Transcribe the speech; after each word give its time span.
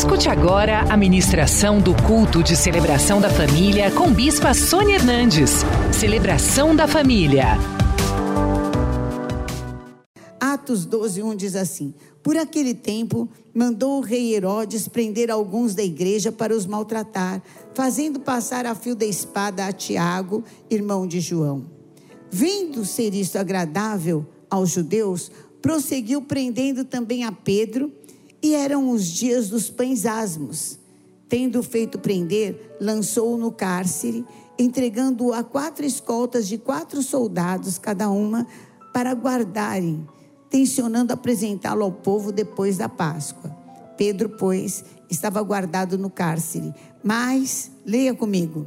Escute 0.00 0.30
agora 0.30 0.80
a 0.90 0.96
ministração 0.96 1.78
do 1.78 1.94
culto 2.04 2.42
de 2.42 2.56
celebração 2.56 3.20
da 3.20 3.28
família 3.28 3.90
com 3.90 4.10
Bispa 4.10 4.54
Sônia 4.54 4.94
Hernandes. 4.94 5.50
Celebração 5.92 6.74
da 6.74 6.88
família. 6.88 7.48
Atos 10.40 10.86
12, 10.86 11.22
1 11.22 11.36
diz 11.36 11.54
assim: 11.54 11.92
Por 12.22 12.38
aquele 12.38 12.72
tempo, 12.72 13.28
mandou 13.54 13.98
o 13.98 14.00
rei 14.00 14.34
Herodes 14.34 14.88
prender 14.88 15.30
alguns 15.30 15.74
da 15.74 15.82
igreja 15.82 16.32
para 16.32 16.56
os 16.56 16.64
maltratar, 16.64 17.42
fazendo 17.74 18.20
passar 18.20 18.64
a 18.64 18.74
fio 18.74 18.94
da 18.94 19.04
espada 19.04 19.66
a 19.66 19.72
Tiago, 19.72 20.42
irmão 20.70 21.06
de 21.06 21.20
João. 21.20 21.66
Vendo 22.30 22.86
ser 22.86 23.12
isto 23.12 23.36
agradável 23.36 24.24
aos 24.48 24.70
judeus, 24.70 25.30
prosseguiu 25.60 26.22
prendendo 26.22 26.86
também 26.86 27.24
a 27.24 27.32
Pedro, 27.32 27.92
e 28.42 28.54
eram 28.54 28.90
os 28.90 29.06
dias 29.06 29.48
dos 29.48 29.70
pães 29.70 30.06
asmos. 30.06 30.78
Tendo 31.28 31.62
feito 31.62 31.98
prender, 31.98 32.76
lançou-o 32.80 33.36
no 33.36 33.52
cárcere, 33.52 34.24
entregando-o 34.58 35.32
a 35.32 35.44
quatro 35.44 35.86
escoltas 35.86 36.48
de 36.48 36.58
quatro 36.58 37.02
soldados, 37.02 37.78
cada 37.78 38.10
uma, 38.10 38.46
para 38.92 39.12
guardarem, 39.14 40.06
tensionando 40.48 41.12
apresentá-lo 41.12 41.84
ao 41.84 41.92
povo 41.92 42.32
depois 42.32 42.76
da 42.76 42.88
Páscoa. 42.88 43.56
Pedro, 43.96 44.30
pois, 44.30 44.84
estava 45.08 45.40
guardado 45.42 45.96
no 45.96 46.10
cárcere, 46.10 46.74
mas, 47.02 47.70
leia 47.86 48.14
comigo, 48.14 48.66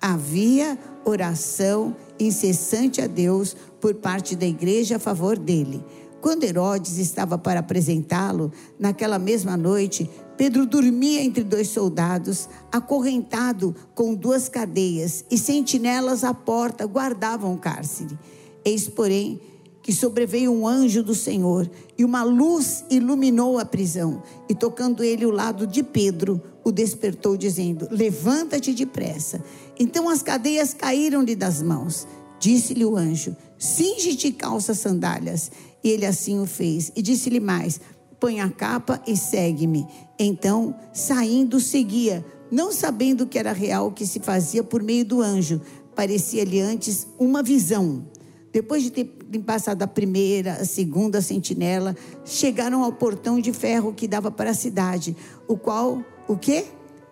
havia 0.00 0.78
oração 1.04 1.96
incessante 2.18 3.00
a 3.00 3.06
Deus 3.06 3.56
por 3.80 3.94
parte 3.94 4.36
da 4.36 4.46
igreja 4.46 4.96
a 4.96 4.98
favor 4.98 5.38
dele. 5.38 5.82
Quando 6.26 6.42
Herodes 6.42 6.98
estava 6.98 7.38
para 7.38 7.60
apresentá-lo, 7.60 8.50
naquela 8.80 9.16
mesma 9.16 9.56
noite, 9.56 10.10
Pedro 10.36 10.66
dormia 10.66 11.22
entre 11.22 11.44
dois 11.44 11.68
soldados, 11.68 12.48
acorrentado 12.72 13.72
com 13.94 14.12
duas 14.12 14.48
cadeias, 14.48 15.24
e 15.30 15.38
sentinelas 15.38 16.24
à 16.24 16.34
porta 16.34 16.84
guardavam 16.84 17.54
o 17.54 17.58
cárcere. 17.58 18.18
Eis, 18.64 18.88
porém, 18.88 19.40
que 19.80 19.92
sobreveio 19.92 20.52
um 20.52 20.66
anjo 20.66 21.00
do 21.00 21.14
Senhor, 21.14 21.70
e 21.96 22.04
uma 22.04 22.24
luz 22.24 22.84
iluminou 22.90 23.60
a 23.60 23.64
prisão, 23.64 24.20
e 24.48 24.54
tocando 24.54 25.04
ele 25.04 25.24
o 25.24 25.30
lado 25.30 25.64
de 25.64 25.84
Pedro, 25.84 26.42
o 26.64 26.72
despertou, 26.72 27.36
dizendo: 27.36 27.86
Levanta-te 27.88 28.74
depressa. 28.74 29.40
Então 29.78 30.08
as 30.08 30.24
cadeias 30.24 30.74
caíram-lhe 30.74 31.36
das 31.36 31.62
mãos. 31.62 32.04
Disse-lhe 32.40 32.84
o 32.84 32.96
anjo: 32.96 33.36
Cinge-te 33.58 34.32
calça 34.32 34.74
sandálias. 34.74 35.50
E 35.86 35.90
ele 35.90 36.04
assim 36.04 36.40
o 36.40 36.46
fez. 36.46 36.90
E 36.96 37.00
disse-lhe 37.00 37.38
mais: 37.38 37.80
Põe 38.18 38.40
a 38.40 38.50
capa 38.50 39.00
e 39.06 39.16
segue-me. 39.16 39.86
Então, 40.18 40.74
saindo, 40.92 41.60
seguia, 41.60 42.26
não 42.50 42.72
sabendo 42.72 43.24
que 43.24 43.38
era 43.38 43.52
real 43.52 43.86
o 43.86 43.92
que 43.92 44.04
se 44.04 44.18
fazia 44.18 44.64
por 44.64 44.82
meio 44.82 45.04
do 45.04 45.22
anjo. 45.22 45.60
Parecia-lhe 45.94 46.60
antes 46.60 47.06
uma 47.16 47.40
visão. 47.40 48.04
Depois 48.52 48.82
de 48.82 48.90
ter 48.90 49.04
passado 49.46 49.80
a 49.82 49.86
primeira, 49.86 50.54
a 50.54 50.64
segunda 50.64 51.22
sentinela, 51.22 51.94
chegaram 52.24 52.82
ao 52.82 52.92
portão 52.92 53.38
de 53.38 53.52
ferro 53.52 53.94
que 53.94 54.08
dava 54.08 54.28
para 54.28 54.50
a 54.50 54.54
cidade, 54.54 55.16
o 55.46 55.56
qual, 55.56 56.02
o 56.26 56.36
quê? 56.36 56.64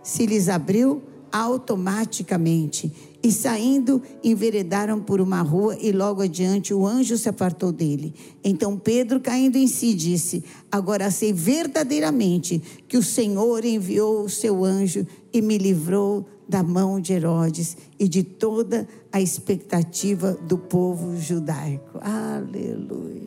Se 0.03 0.27
lhes 0.27 0.49
abriu 0.49 1.01
automaticamente. 1.31 2.93
E 3.25 3.33
saindo, 3.33 4.03
enveredaram 4.23 5.01
por 5.01 5.19
uma 5.19 5.41
rua 5.41 5.75
e 5.81 5.91
logo 5.93 6.21
adiante 6.21 6.75
o 6.75 6.87
anjo 6.87 7.17
se 7.17 7.27
apartou 7.27 7.73
dele. 7.73 8.13
Então 8.45 8.77
Pedro, 8.77 9.19
caindo 9.19 9.57
em 9.57 9.67
si, 9.67 9.95
disse: 9.95 10.45
Agora 10.71 11.11
sei 11.11 11.33
verdadeiramente 11.33 12.63
que 12.87 12.99
o 12.99 13.03
Senhor 13.03 13.65
enviou 13.65 14.25
o 14.25 14.29
seu 14.29 14.63
anjo 14.63 15.07
e 15.33 15.41
me 15.41 15.57
livrou 15.57 16.27
da 16.47 16.63
mão 16.63 17.01
de 17.01 17.15
Herodes 17.15 17.79
e 17.99 18.07
de 18.07 18.23
toda 18.23 18.87
a 19.11 19.23
expectativa 19.23 20.39
do 20.47 20.59
povo 20.59 21.17
judaico. 21.17 21.99
Aleluia. 22.03 23.25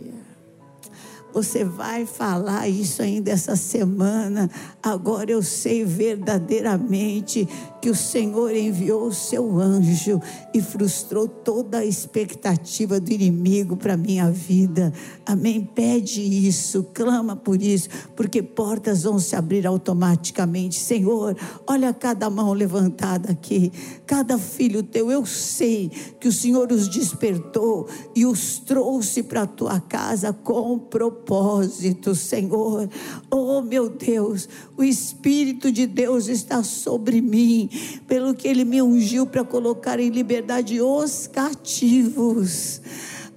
Você 1.34 1.64
vai 1.64 2.06
falar 2.06 2.68
isso 2.68 3.02
ainda 3.02 3.32
essa 3.32 3.56
semana. 3.56 4.50
Agora 4.82 5.32
eu 5.32 5.44
sei 5.44 5.84
verdadeiramente 5.84 7.48
que 7.88 7.92
o 7.92 7.96
Senhor 7.96 8.54
enviou 8.54 9.08
o 9.08 9.14
seu 9.14 9.58
anjo 9.58 10.22
e 10.54 10.62
frustrou 10.62 11.26
toda 11.26 11.78
a 11.78 11.86
expectativa 11.86 13.00
do 13.00 13.10
inimigo 13.10 13.78
para 13.78 13.96
minha 13.96 14.30
vida. 14.30 14.92
Amém? 15.26 15.64
Pede 15.64 16.22
isso, 16.22 16.86
clama 16.94 17.34
por 17.34 17.62
isso, 17.62 17.88
porque 18.14 18.44
portas 18.44 19.04
vão 19.04 19.18
se 19.20 19.38
abrir 19.38 19.66
automaticamente. 19.66 20.78
Senhor, 20.78 21.38
olha 21.66 21.94
cada 21.94 22.30
mão 22.30 22.52
levantada 22.52 23.32
aqui, 23.32 23.72
cada 24.06 24.38
filho 24.38 24.84
teu. 24.84 25.10
Eu 25.10 25.26
sei 25.26 25.90
que 26.20 26.28
o 26.28 26.34
Senhor 26.34 26.70
os 26.74 26.90
despertou 26.90 27.88
e 28.14 28.26
os 28.26 28.60
trouxe 28.60 29.24
para 29.24 29.44
a 29.44 29.48
tua 29.48 29.80
casa 29.80 30.34
com 30.34 30.78
propósito, 30.78 32.14
Senhor. 32.14 32.90
Oh, 33.32 33.62
meu 33.62 33.88
Deus, 33.88 34.50
o 34.76 34.84
Espírito 34.84 35.72
de 35.72 35.88
Deus 35.88 36.28
está 36.28 36.62
sobre 36.66 37.22
mim 37.22 37.70
pelo 38.08 38.34
que 38.34 38.48
ele 38.48 38.64
me 38.64 38.82
ungiu 38.82 39.26
para 39.26 39.44
colocar 39.44 40.00
em 40.00 40.10
liberdade 40.10 40.82
os 40.82 41.28
cativos. 41.28 42.82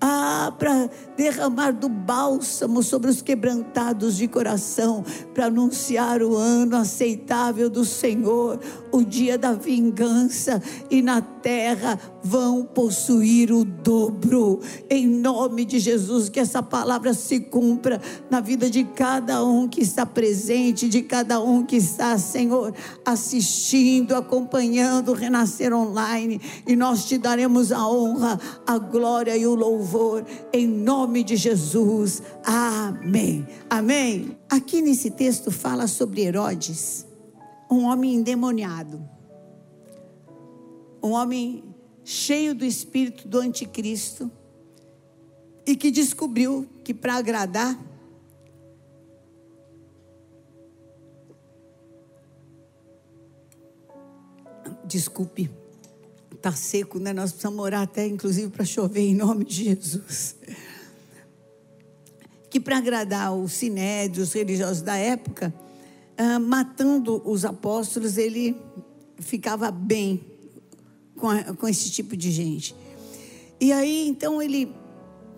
Ah, 0.03 0.53
para 0.59 0.89
derramar 1.15 1.73
do 1.73 1.89
bálsamo 1.89 2.83
sobre 2.83 3.11
os 3.11 3.21
quebrantados 3.21 4.17
de 4.17 4.27
coração, 4.27 5.05
para 5.35 5.47
anunciar 5.47 6.23
o 6.23 6.35
ano 6.35 6.77
aceitável 6.77 7.69
do 7.69 7.85
Senhor, 7.85 8.59
o 8.91 9.03
dia 9.03 9.37
da 9.37 9.53
vingança, 9.53 10.63
e 10.91 11.03
na 11.03 11.21
terra 11.21 12.01
vão 12.23 12.65
possuir 12.65 13.53
o 13.53 13.65
dobro. 13.65 14.61
Em 14.89 15.07
nome 15.07 15.67
de 15.67 15.79
Jesus, 15.79 16.31
que 16.31 16.41
essa 16.41 16.63
palavra 16.63 17.13
se 17.13 17.41
cumpra 17.41 18.01
na 18.31 18.41
vida 18.41 18.71
de 18.71 18.85
cada 18.85 19.45
um 19.45 19.69
que 19.69 19.83
está 19.83 20.07
presente, 20.07 20.89
de 20.89 21.03
cada 21.03 21.41
um 21.43 21.63
que 21.63 21.77
está, 21.77 22.17
Senhor, 22.17 22.73
assistindo, 23.05 24.17
acompanhando 24.17 25.11
o 25.11 25.15
Renascer 25.15 25.75
Online, 25.75 26.41
e 26.67 26.75
nós 26.75 27.05
te 27.05 27.19
daremos 27.19 27.71
a 27.71 27.87
honra, 27.87 28.41
a 28.67 28.79
glória 28.79 29.37
e 29.37 29.47
o 29.47 29.55
louvor, 29.55 29.90
em 30.53 30.67
nome 30.67 31.01
nome 31.11 31.25
de 31.25 31.37
Jesus. 31.37 32.23
Amém. 32.45 33.47
Amém. 33.69 34.39
Aqui 34.49 34.81
nesse 34.81 35.11
texto 35.11 35.51
fala 35.51 35.87
sobre 35.87 36.23
Herodes, 36.23 37.07
um 37.71 37.85
homem 37.85 38.15
endemoniado. 38.15 39.03
Um 41.03 41.11
homem 41.11 41.65
cheio 42.05 42.55
do 42.55 42.65
espírito 42.65 43.27
do 43.27 43.39
anticristo 43.39 44.31
e 45.67 45.75
que 45.77 45.91
descobriu 45.91 46.69
que 46.85 46.95
para 46.95 47.17
agradar 47.17 47.79
Desculpe, 54.91 55.49
está 56.41 56.53
seco, 56.53 56.99
né? 56.99 57.13
Nós 57.13 57.31
precisamos 57.31 57.61
orar 57.61 57.83
até, 57.83 58.07
inclusive, 58.07 58.51
para 58.51 58.65
chover 58.65 59.03
em 59.03 59.15
nome 59.15 59.45
de 59.45 59.65
Jesus 59.65 60.37
que 62.51 62.59
para 62.59 62.79
agradar 62.79 63.33
os 63.33 63.53
sinédrios, 63.53 64.29
os 64.29 64.35
religiosos 64.35 64.83
da 64.83 64.97
época, 64.97 65.55
ah, 66.19 66.41
matando 66.41 67.23
os 67.25 67.45
apóstolos, 67.45 68.19
ele 68.19 68.61
ficava 69.21 69.71
bem 69.71 70.21
com, 71.17 71.29
a, 71.29 71.55
com 71.55 71.69
esse 71.69 71.89
tipo 71.91 72.17
de 72.17 72.33
gente. 72.33 72.75
E 73.61 73.73
aí, 73.73 74.09
então, 74.09 74.43
ele 74.43 74.75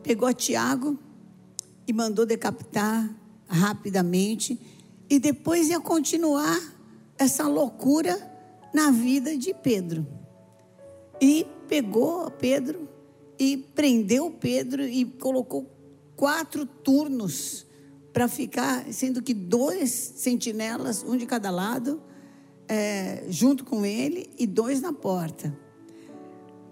pegou 0.03 0.33
Tiago 0.33 0.99
e 1.87 1.93
mandou 1.93 2.25
decapitar 2.25 3.15
rapidamente, 3.47 4.59
e 5.11 5.19
depois 5.19 5.69
ia 5.69 5.79
continuar 5.79 6.59
essa 7.19 7.47
loucura 7.47 8.19
na 8.73 8.91
vida 8.91 9.37
de 9.37 9.53
Pedro. 9.53 10.07
E 11.23 11.47
pegou 11.69 12.29
Pedro 12.33 12.89
e 13.39 13.57
prendeu 13.57 14.29
Pedro 14.29 14.83
e 14.83 15.05
colocou 15.05 15.71
quatro 16.17 16.67
turnos 16.67 17.65
para 18.13 18.27
ficar, 18.27 18.93
sendo 18.93 19.23
que 19.23 19.33
dois 19.33 19.91
sentinelas, 19.93 21.05
um 21.05 21.17
de 21.17 21.25
cada 21.25 21.49
lado, 21.49 22.03
é, 22.67 23.25
junto 23.29 23.65
com 23.65 23.87
ele, 23.87 24.31
e 24.37 24.49
dois 24.49 24.81
na 24.81 24.93
porta. 24.93 25.57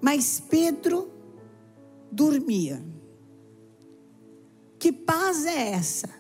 Mas 0.01 0.41
Pedro 0.41 1.09
dormia. 2.11 2.85
Que 4.81 4.91
paz 4.91 5.47
é 5.47 5.71
essa? 5.71 6.11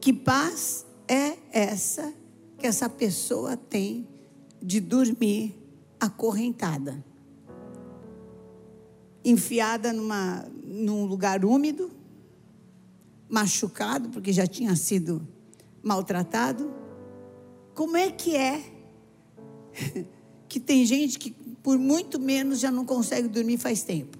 Que 0.00 0.12
paz 0.12 0.84
é 1.06 1.38
essa 1.52 2.12
que 2.58 2.66
essa 2.66 2.88
pessoa 2.88 3.56
tem 3.56 4.15
de 4.62 4.80
dormir 4.80 5.54
acorrentada? 6.00 7.04
enfiada 9.26 9.92
numa, 9.92 10.46
num 10.62 11.04
lugar 11.04 11.44
úmido, 11.44 11.90
machucado, 13.28 14.08
porque 14.10 14.32
já 14.32 14.46
tinha 14.46 14.76
sido 14.76 15.26
maltratado? 15.82 16.72
Como 17.74 17.96
é 17.96 18.08
que 18.08 18.36
é 18.36 18.62
que 20.48 20.60
tem 20.60 20.86
gente 20.86 21.18
que 21.18 21.32
por 21.60 21.76
muito 21.76 22.20
menos 22.20 22.60
já 22.60 22.70
não 22.70 22.84
consegue 22.84 23.26
dormir 23.26 23.58
faz 23.58 23.82
tempo? 23.82 24.16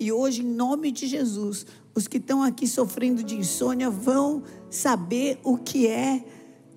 E 0.00 0.10
hoje, 0.10 0.40
em 0.40 0.50
nome 0.50 0.90
de 0.90 1.06
Jesus, 1.06 1.66
os 1.94 2.08
que 2.08 2.16
estão 2.16 2.42
aqui 2.42 2.66
sofrendo 2.66 3.22
de 3.22 3.36
insônia 3.36 3.90
vão 3.90 4.42
saber 4.70 5.38
o 5.44 5.58
que 5.58 5.86
é 5.86 6.24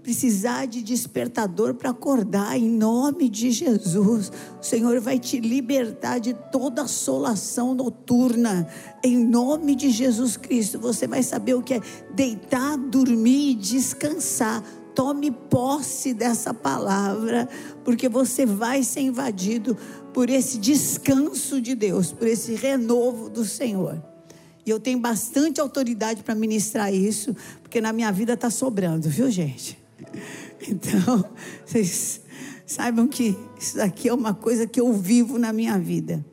precisar 0.07 0.67
de 0.67 0.81
despertador 0.81 1.73
para 1.73 1.89
acordar, 1.89 2.57
em 2.57 2.69
nome 2.69 3.27
de 3.27 3.51
Jesus. 3.51 4.31
O 4.57 4.63
Senhor 4.63 5.01
vai 5.01 5.19
te 5.19 5.37
libertar 5.37 6.17
de 6.17 6.33
toda 6.33 6.83
assolação 6.83 7.75
noturna, 7.75 8.69
em 9.03 9.17
nome 9.17 9.75
de 9.75 9.89
Jesus 9.89 10.37
Cristo. 10.37 10.79
Você 10.79 11.07
vai 11.07 11.21
saber 11.23 11.55
o 11.55 11.61
que 11.61 11.73
é 11.73 11.81
deitar, 12.15 12.77
dormir 12.77 13.51
e 13.51 13.55
descansar. 13.55 14.63
Tome 14.95 15.29
posse 15.29 16.13
dessa 16.13 16.53
palavra, 16.53 17.49
porque 17.83 18.07
você 18.07 18.45
vai 18.45 18.83
ser 18.83 19.01
invadido 19.01 19.75
por 20.13 20.29
esse 20.29 20.57
descanso 20.57 21.59
de 21.59 21.75
Deus, 21.75 22.13
por 22.13 22.29
esse 22.29 22.55
renovo 22.55 23.29
do 23.29 23.43
Senhor. 23.43 24.01
E 24.65 24.69
eu 24.69 24.79
tenho 24.79 24.99
bastante 24.99 25.59
autoridade 25.59 26.23
para 26.23 26.33
ministrar 26.33 26.93
isso, 26.93 27.35
porque 27.61 27.81
na 27.81 27.91
minha 27.91 28.09
vida 28.09 28.35
está 28.35 28.49
sobrando, 28.49 29.09
viu, 29.09 29.29
gente? 29.29 29.85
Então, 30.69 31.23
vocês 31.65 32.21
saibam 32.65 33.07
que 33.07 33.37
isso 33.57 33.77
daqui 33.77 34.09
é 34.09 34.13
uma 34.13 34.33
coisa 34.33 34.67
que 34.67 34.81
eu 34.81 34.91
vivo 34.91 35.37
na 35.37 35.53
minha 35.53 35.77
vida. 35.77 36.25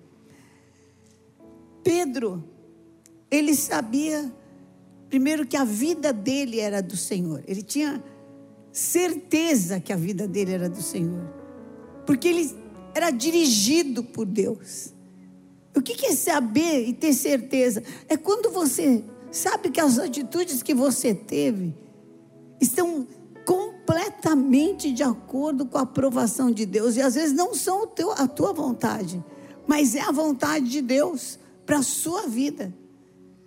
Pedro, 1.82 2.42
ele 3.30 3.54
sabia, 3.54 4.32
primeiro, 5.08 5.46
que 5.46 5.56
a 5.56 5.64
vida 5.64 6.12
dele 6.12 6.58
era 6.58 6.82
do 6.82 6.96
Senhor. 6.96 7.44
Ele 7.46 7.62
tinha 7.62 8.02
certeza 8.72 9.78
que 9.78 9.92
a 9.92 9.96
vida 9.96 10.26
dele 10.26 10.52
era 10.52 10.68
do 10.68 10.82
Senhor. 10.82 11.32
Porque 12.06 12.26
ele 12.26 12.50
era 12.94 13.10
dirigido 13.10 14.02
por 14.02 14.26
Deus. 14.26 14.92
O 15.76 15.82
que 15.82 16.06
é 16.06 16.14
saber 16.14 16.88
e 16.88 16.92
ter 16.92 17.12
certeza? 17.12 17.82
É 18.08 18.16
quando 18.16 18.50
você 18.50 19.04
sabe 19.30 19.70
que 19.70 19.80
as 19.80 19.98
atitudes 19.98 20.62
que 20.62 20.72
você 20.72 21.12
teve 21.14 21.74
estão 22.60 23.06
completamente 23.94 24.90
de 24.90 25.04
acordo 25.04 25.64
com 25.64 25.78
a 25.78 25.82
aprovação 25.82 26.50
de 26.50 26.66
Deus. 26.66 26.96
E 26.96 27.00
às 27.00 27.14
vezes 27.14 27.32
não 27.32 27.54
são 27.54 27.86
teu, 27.86 28.10
a 28.10 28.26
tua 28.26 28.52
vontade, 28.52 29.22
mas 29.66 29.94
é 29.94 30.00
a 30.00 30.10
vontade 30.10 30.68
de 30.68 30.82
Deus 30.82 31.38
para 31.64 31.78
a 31.78 31.82
sua 31.82 32.26
vida. 32.26 32.74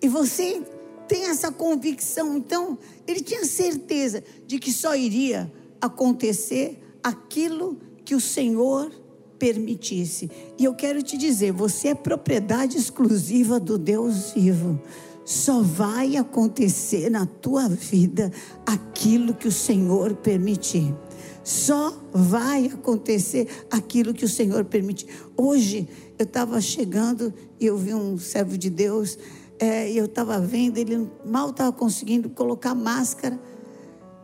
E 0.01 0.07
você 0.07 0.61
tem 1.07 1.25
essa 1.25 1.51
convicção. 1.51 2.37
Então, 2.37 2.77
ele 3.05 3.19
tinha 3.19 3.45
certeza 3.45 4.23
de 4.45 4.57
que 4.57 4.71
só 4.71 4.95
iria 4.95 5.51
acontecer 5.81 6.81
aquilo 7.03 7.77
que 8.05 8.15
o 8.15 8.21
Senhor 8.21 8.89
permitisse. 9.37 10.31
E 10.57 10.63
eu 10.63 10.73
quero 10.73 11.03
te 11.03 11.17
dizer: 11.17 11.51
você 11.51 11.89
é 11.89 11.95
propriedade 11.95 12.77
exclusiva 12.77 13.59
do 13.59 13.77
Deus 13.77 14.31
vivo. 14.31 14.81
Só 15.27 15.61
vai 15.61 16.15
acontecer 16.15 17.09
na 17.09 17.25
tua 17.25 17.67
vida 17.67 18.31
aquilo 18.65 19.33
que 19.33 19.45
o 19.45 19.51
Senhor 19.51 20.15
permitir. 20.15 20.95
Só 21.43 21.93
vai 22.13 22.67
acontecer 22.67 23.45
aquilo 23.69 24.13
que 24.13 24.23
o 24.23 24.29
Senhor 24.29 24.63
permitir. 24.63 25.09
Hoje 25.35 25.85
eu 26.17 26.23
estava 26.23 26.61
chegando 26.61 27.33
e 27.59 27.65
eu 27.65 27.77
vi 27.77 27.93
um 27.93 28.17
servo 28.17 28.57
de 28.57 28.69
Deus 28.69 29.19
é, 29.59 29.91
e 29.91 29.97
eu 29.97 30.05
estava 30.05 30.39
vendo, 30.39 30.77
ele 30.77 31.09
mal 31.25 31.49
estava 31.49 31.73
conseguindo 31.73 32.29
colocar 32.29 32.73
máscara 32.73 33.37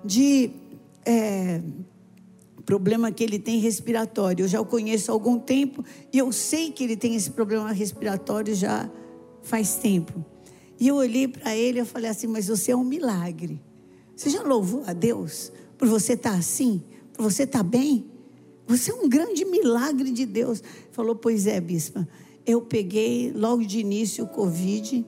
de 0.05 0.51
é, 1.05 1.59
problema 2.65 3.11
que 3.11 3.25
ele 3.25 3.39
tem 3.39 3.59
respiratório. 3.59 4.45
Eu 4.45 4.47
já 4.47 4.61
o 4.61 4.65
conheço 4.65 5.11
há 5.11 5.13
algum 5.13 5.37
tempo 5.37 5.83
e 6.13 6.17
eu 6.17 6.31
sei 6.31 6.71
que 6.71 6.81
ele 6.81 6.95
tem 6.95 7.13
esse 7.13 7.29
problema 7.29 7.73
respiratório 7.73 8.55
já 8.55 8.89
faz 9.41 9.75
tempo. 9.75 10.31
E 10.83 10.89
eu 10.89 10.95
olhei 10.95 11.29
para 11.29 11.55
ele 11.55 11.79
e 11.79 11.85
falei 11.85 12.09
assim: 12.09 12.27
Mas 12.27 12.49
você 12.49 12.73
é 12.73 12.75
um 12.75 12.83
milagre. 12.83 13.61
Você 14.13 14.29
já 14.29 14.43
louvou 14.43 14.83
a 14.85 14.91
Deus 14.91 15.49
por 15.77 15.87
você 15.87 16.11
estar 16.11 16.31
tá 16.31 16.37
assim? 16.37 16.83
Por 17.13 17.23
você 17.23 17.43
estar 17.43 17.59
tá 17.59 17.63
bem? 17.63 18.05
Você 18.67 18.91
é 18.91 18.93
um 18.93 19.07
grande 19.07 19.45
milagre 19.45 20.11
de 20.11 20.25
Deus. 20.25 20.61
Falou: 20.91 21.15
Pois 21.15 21.47
é, 21.47 21.61
bispa. 21.61 22.05
Eu 22.45 22.63
peguei 22.63 23.31
logo 23.31 23.63
de 23.63 23.79
início 23.79 24.25
o 24.25 24.27
Covid 24.27 25.05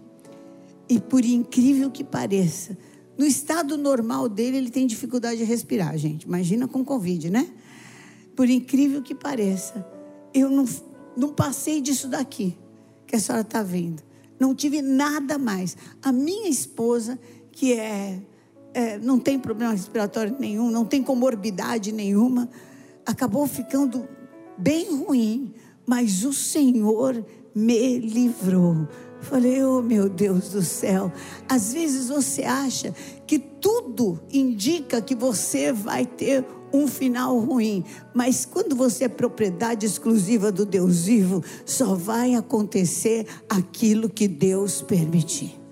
e 0.87 0.97
por 0.97 1.25
incrível 1.25 1.91
que 1.91 2.05
pareça, 2.05 2.77
no 3.17 3.25
estado 3.25 3.77
normal 3.77 4.29
dele, 4.29 4.55
ele 4.55 4.69
tem 4.69 4.87
dificuldade 4.87 5.39
de 5.39 5.43
respirar, 5.43 5.97
gente. 5.97 6.23
Imagina 6.23 6.69
com 6.69 6.85
Covid, 6.85 7.29
né? 7.29 7.49
Por 8.33 8.49
incrível 8.49 9.01
que 9.01 9.13
pareça, 9.13 9.85
eu 10.33 10.49
não, 10.49 10.63
não 11.17 11.33
passei 11.33 11.81
disso 11.81 12.07
daqui, 12.07 12.57
que 13.05 13.17
a 13.17 13.19
senhora 13.19 13.41
está 13.41 13.61
vendo. 13.61 14.04
Não 14.39 14.53
tive 14.53 14.81
nada 14.81 15.37
mais. 15.37 15.77
A 16.01 16.11
minha 16.11 16.49
esposa, 16.49 17.17
que 17.51 17.73
é, 17.73 18.21
é, 18.73 18.97
não 18.97 19.19
tem 19.19 19.39
problema 19.39 19.71
respiratório 19.71 20.35
nenhum, 20.39 20.69
não 20.69 20.85
tem 20.85 21.01
comorbidade 21.01 21.91
nenhuma, 21.91 22.49
acabou 23.05 23.47
ficando 23.47 24.07
bem 24.57 24.97
ruim, 24.97 25.53
mas 25.85 26.23
o 26.25 26.33
Senhor 26.33 27.25
me 27.53 27.99
livrou. 27.99 28.87
Falei, 29.29 29.63
oh 29.63 29.81
meu 29.81 30.07
Deus 30.07 30.49
do 30.49 30.61
céu. 30.61 31.11
Às 31.49 31.73
vezes 31.73 32.09
você 32.09 32.43
acha 32.43 32.93
que 33.25 33.39
tudo 33.39 34.19
indica 34.31 35.01
que 35.01 35.15
você 35.15 35.71
vai 35.71 36.05
ter 36.05 36.45
um 36.71 36.87
final 36.87 37.39
ruim, 37.39 37.83
mas 38.13 38.45
quando 38.45 38.75
você 38.75 39.05
é 39.05 39.09
propriedade 39.09 39.85
exclusiva 39.85 40.51
do 40.51 40.65
Deus 40.65 41.05
vivo, 41.05 41.43
só 41.65 41.95
vai 41.95 42.35
acontecer 42.35 43.25
aquilo 43.49 44.09
que 44.09 44.27
Deus 44.27 44.81
permitir 44.81 45.65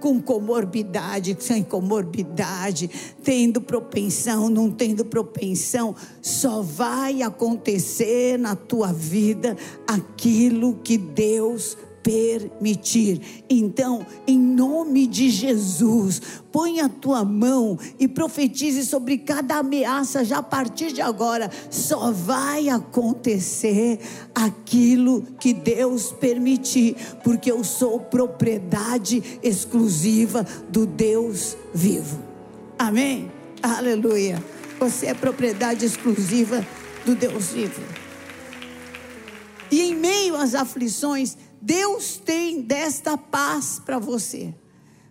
com 0.00 0.18
comorbidade, 0.18 1.36
sem 1.38 1.62
comorbidade, 1.62 2.90
tendo 3.22 3.60
propensão, 3.60 4.48
não 4.48 4.70
tendo 4.70 5.04
propensão, 5.04 5.94
só 6.22 6.62
vai 6.62 7.20
acontecer 7.20 8.38
na 8.38 8.56
tua 8.56 8.92
vida 8.94 9.56
aquilo 9.86 10.80
que 10.82 10.96
Deus 10.96 11.76
permitir. 12.02 13.44
Então, 13.48 14.06
em 14.26 14.38
nome 14.38 15.06
de 15.06 15.30
Jesus, 15.30 16.20
põe 16.50 16.80
a 16.80 16.88
tua 16.88 17.24
mão 17.24 17.78
e 17.98 18.08
profetize 18.08 18.84
sobre 18.84 19.18
cada 19.18 19.56
ameaça 19.58 20.24
já 20.24 20.38
a 20.38 20.42
partir 20.42 20.92
de 20.92 21.00
agora. 21.00 21.50
Só 21.70 22.10
vai 22.10 22.68
acontecer 22.68 24.00
aquilo 24.34 25.22
que 25.38 25.52
Deus 25.52 26.12
permitir, 26.12 26.96
porque 27.22 27.50
eu 27.50 27.62
sou 27.62 28.00
propriedade 28.00 29.22
exclusiva 29.42 30.46
do 30.68 30.86
Deus 30.86 31.56
vivo. 31.74 32.20
Amém? 32.78 33.30
Aleluia. 33.62 34.42
Você 34.78 35.06
é 35.06 35.14
propriedade 35.14 35.84
exclusiva 35.84 36.66
do 37.04 37.14
Deus 37.14 37.48
vivo. 37.48 37.82
E 39.70 39.82
em 39.82 39.94
meio 39.94 40.34
às 40.34 40.54
aflições, 40.54 41.36
Deus 41.60 42.16
tem 42.16 42.62
desta 42.62 43.18
paz 43.18 43.80
para 43.84 43.98
você, 43.98 44.54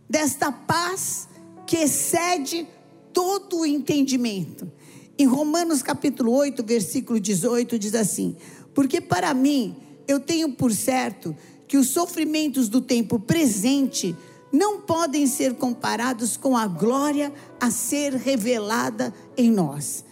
desta 0.10 0.52
paz 0.52 1.28
que 1.68 1.78
excede 1.78 2.68
todo 3.14 3.60
o 3.60 3.66
entendimento. 3.66 4.72
Em 5.18 5.26
Romanos 5.26 5.84
capítulo 5.84 6.32
8, 6.34 6.64
versículo 6.64 7.20
18, 7.20 7.78
diz 7.78 7.94
assim: 7.94 8.36
Porque 8.74 9.00
para 9.00 9.34
mim 9.34 9.76
eu 10.08 10.20
tenho 10.20 10.54
por 10.54 10.72
certo 10.74 11.36
que 11.68 11.78
os 11.78 11.90
sofrimentos 11.90 12.68
do 12.68 12.82
tempo 12.82 13.20
presente 13.20 14.16
não 14.52 14.82
podem 14.82 15.28
ser 15.28 15.54
comparados 15.54 16.36
com 16.36 16.58
a 16.58 16.66
glória 16.66 17.32
a 17.60 17.70
ser 17.70 18.14
revelada 18.16 19.14
em 19.38 19.52
nós. 19.52 20.04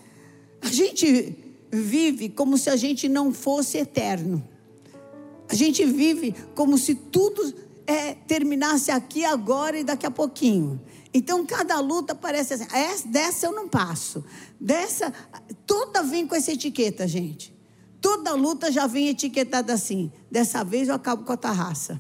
A 0.62 0.67
gente 0.67 1.36
vive 1.72 2.29
como 2.29 2.58
se 2.58 2.70
a 2.70 2.75
gente 2.75 3.10
não 3.10 3.34
fosse 3.34 3.79
eterno. 3.79 4.48
A 5.50 5.56
gente 5.56 5.86
vive 5.86 6.36
como 6.54 6.77
se 6.77 6.96
tudo 6.96 7.54
é, 7.86 8.13
terminasse 8.13 8.92
aqui 8.92 9.24
agora 9.24 9.80
e 9.80 9.84
daqui 9.84 10.06
a 10.06 10.12
pouquinho. 10.12 10.80
Então 11.13 11.46
cada 11.46 11.80
luta 11.80 12.13
parece 12.13 12.54
assim, 12.54 12.68
essa, 12.74 13.08
dessa 13.08 13.46
eu 13.46 13.54
não 13.54 13.68
passo. 13.68 14.24
Dessa, 14.60 15.13
toda 15.66 16.04
vem 16.04 16.27
com 16.27 16.36
essa 16.36 16.51
etiqueta, 16.51 17.08
gente. 17.08 17.56
Toda 18.01 18.34
luta 18.34 18.72
já 18.72 18.86
vem 18.86 19.08
etiquetada 19.08 19.74
assim. 19.74 20.12
Dessa 20.30 20.63
vez 20.63 20.89
eu 20.89 20.96
acabo 20.96 21.24
com 21.24 21.34
a 21.34 21.38
tua 21.38 21.51
raça. 21.51 22.00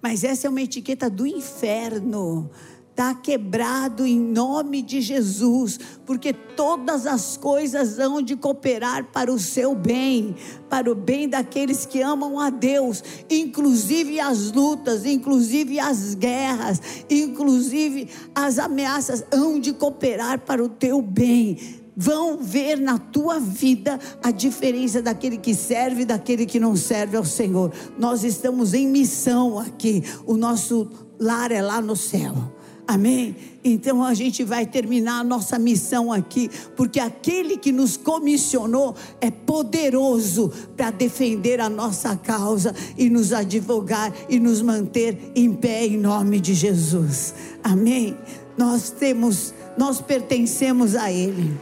Mas 0.00 0.22
essa 0.22 0.46
é 0.46 0.50
uma 0.50 0.62
etiqueta 0.62 1.10
do 1.10 1.26
inferno. 1.26 2.50
Está 2.96 3.12
quebrado 3.12 4.06
em 4.06 4.18
nome 4.18 4.80
de 4.80 5.02
Jesus, 5.02 5.78
porque 6.06 6.32
todas 6.32 7.06
as 7.06 7.36
coisas 7.36 7.98
hão 7.98 8.22
de 8.22 8.34
cooperar 8.34 9.04
para 9.12 9.30
o 9.30 9.38
seu 9.38 9.74
bem, 9.74 10.34
para 10.70 10.90
o 10.90 10.94
bem 10.94 11.28
daqueles 11.28 11.84
que 11.84 12.00
amam 12.00 12.40
a 12.40 12.48
Deus, 12.48 13.04
inclusive 13.28 14.18
as 14.18 14.50
lutas, 14.50 15.04
inclusive 15.04 15.78
as 15.78 16.14
guerras, 16.14 16.80
inclusive 17.10 18.08
as 18.34 18.58
ameaças 18.58 19.22
hão 19.30 19.60
de 19.60 19.74
cooperar 19.74 20.40
para 20.40 20.64
o 20.64 20.68
teu 20.68 21.02
bem 21.02 21.84
vão 21.98 22.36
ver 22.36 22.78
na 22.78 22.98
tua 22.98 23.40
vida 23.40 23.98
a 24.22 24.30
diferença 24.30 25.00
daquele 25.00 25.38
que 25.38 25.54
serve 25.54 26.02
e 26.02 26.04
daquele 26.04 26.44
que 26.44 26.60
não 26.60 26.76
serve 26.76 27.16
ao 27.16 27.24
Senhor. 27.24 27.72
Nós 27.98 28.22
estamos 28.22 28.74
em 28.74 28.86
missão 28.86 29.58
aqui, 29.58 30.02
o 30.26 30.36
nosso 30.36 30.90
lar 31.18 31.50
é 31.50 31.62
lá 31.62 31.80
no 31.80 31.96
céu. 31.96 32.55
Amém? 32.86 33.34
Então 33.64 34.04
a 34.04 34.14
gente 34.14 34.44
vai 34.44 34.64
terminar 34.64 35.20
a 35.20 35.24
nossa 35.24 35.58
missão 35.58 36.12
aqui, 36.12 36.48
porque 36.76 37.00
aquele 37.00 37.56
que 37.56 37.72
nos 37.72 37.96
comissionou 37.96 38.94
é 39.20 39.28
poderoso 39.28 40.52
para 40.76 40.92
defender 40.92 41.60
a 41.60 41.68
nossa 41.68 42.14
causa 42.16 42.72
e 42.96 43.10
nos 43.10 43.32
advogar 43.32 44.12
e 44.28 44.38
nos 44.38 44.62
manter 44.62 45.32
em 45.34 45.52
pé 45.52 45.84
em 45.84 45.96
nome 45.96 46.38
de 46.38 46.54
Jesus. 46.54 47.34
Amém? 47.64 48.16
Nós 48.56 48.90
temos, 48.90 49.52
nós 49.76 50.00
pertencemos 50.00 50.94
a 50.94 51.10
Ele. 51.10 51.58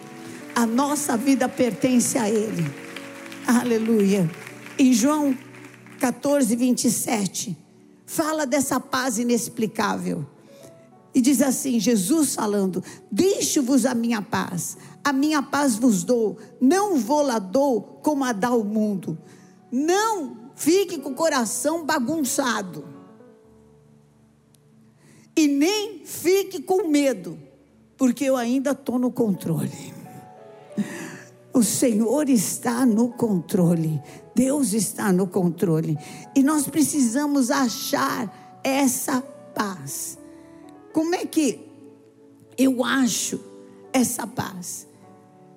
A 0.55 0.67
nossa 0.67 1.17
vida 1.17 1.49
pertence 1.49 2.19
a 2.19 2.29
Ele. 2.29 2.71
Aleluia. 3.47 4.31
Em 4.79 4.93
João 4.93 5.35
14, 6.01 6.55
27, 6.55 7.57
fala 8.05 8.45
dessa 8.45 8.79
paz 8.79 9.19
inexplicável. 9.19 10.34
E 11.15 11.21
diz 11.21 11.41
assim: 11.41 11.79
Jesus 11.79 12.35
falando: 12.35 12.83
Deixo-vos 13.11 13.87
a 13.87 13.95
minha 13.95 14.21
paz, 14.21 14.77
a 15.03 15.13
minha 15.13 15.43
paz 15.43 15.77
vos 15.77 16.03
dou, 16.03 16.39
não 16.61 16.97
vou 16.97 17.23
lá 17.23 17.39
dou 17.39 18.01
como 18.03 18.25
a 18.25 18.33
dá 18.33 18.51
o 18.51 18.65
mundo. 18.65 19.17
Não 19.71 20.51
fique 20.57 20.99
com 20.99 21.11
o 21.11 21.15
coração 21.15 21.85
bagunçado, 21.85 22.85
e 25.37 25.47
nem 25.47 26.05
fique 26.05 26.63
com 26.63 26.89
medo, 26.89 27.39
porque 27.97 28.25
eu 28.25 28.37
ainda 28.37 28.71
estou 28.71 28.99
no 28.99 29.11
controle. 29.11 29.95
O 31.53 31.63
Senhor 31.63 32.29
está 32.29 32.85
no 32.85 33.11
controle, 33.11 34.03
Deus 34.35 34.73
está 34.73 35.13
no 35.13 35.29
controle, 35.29 35.97
e 36.35 36.43
nós 36.43 36.67
precisamos 36.67 37.51
achar 37.51 38.61
essa 38.65 39.21
paz. 39.55 40.19
Como 40.95 41.13
é 41.17 41.27
que 41.27 41.59
eu 42.57 42.85
acho 42.85 43.41
essa 43.93 44.29
paz? 44.29 44.87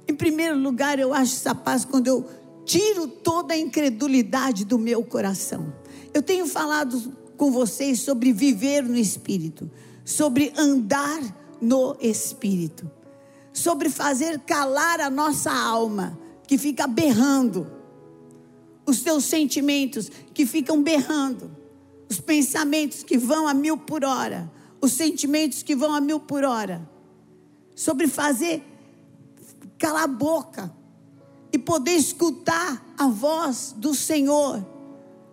Em 0.07 0.15
primeiro 0.15 0.57
lugar, 0.57 0.97
eu 0.97 1.13
acho 1.13 1.35
essa 1.35 1.53
paz 1.53 1.85
quando 1.85 2.07
eu 2.07 2.27
tiro 2.65 3.07
toda 3.07 3.53
a 3.53 3.57
incredulidade 3.57 4.65
do 4.65 4.79
meu 4.79 5.03
coração. 5.03 5.71
Eu 6.11 6.23
tenho 6.23 6.47
falado 6.47 7.13
com 7.37 7.51
vocês 7.51 7.99
sobre 7.99 8.33
viver 8.33 8.81
no 8.81 8.97
Espírito, 8.97 9.69
sobre 10.03 10.51
andar 10.57 11.21
no 11.61 11.95
Espírito, 12.01 12.89
sobre 13.53 13.91
fazer 13.91 14.39
calar 14.39 14.99
a 14.99 15.09
nossa 15.09 15.51
alma, 15.51 16.17
que 16.47 16.57
fica 16.57 16.87
berrando, 16.87 17.71
os 18.87 19.01
teus 19.01 19.25
sentimentos 19.25 20.09
que 20.33 20.47
ficam 20.47 20.81
berrando, 20.81 21.51
os 22.09 22.19
pensamentos 22.19 23.03
que 23.03 23.19
vão 23.19 23.47
a 23.47 23.53
mil 23.53 23.77
por 23.77 24.03
hora, 24.03 24.56
os 24.81 24.93
sentimentos 24.93 25.63
que 25.63 25.75
vão 25.75 25.93
a 25.93 26.01
mil 26.01 26.19
por 26.19 26.43
hora, 26.43 26.87
sobre 27.75 28.07
fazer 28.07 28.63
calar 29.77 30.03
a 30.03 30.07
boca 30.07 30.73
e 31.51 31.57
poder 31.57 31.91
escutar 31.91 32.83
a 32.97 33.07
voz 33.07 33.73
do 33.77 33.93
Senhor, 33.93 34.65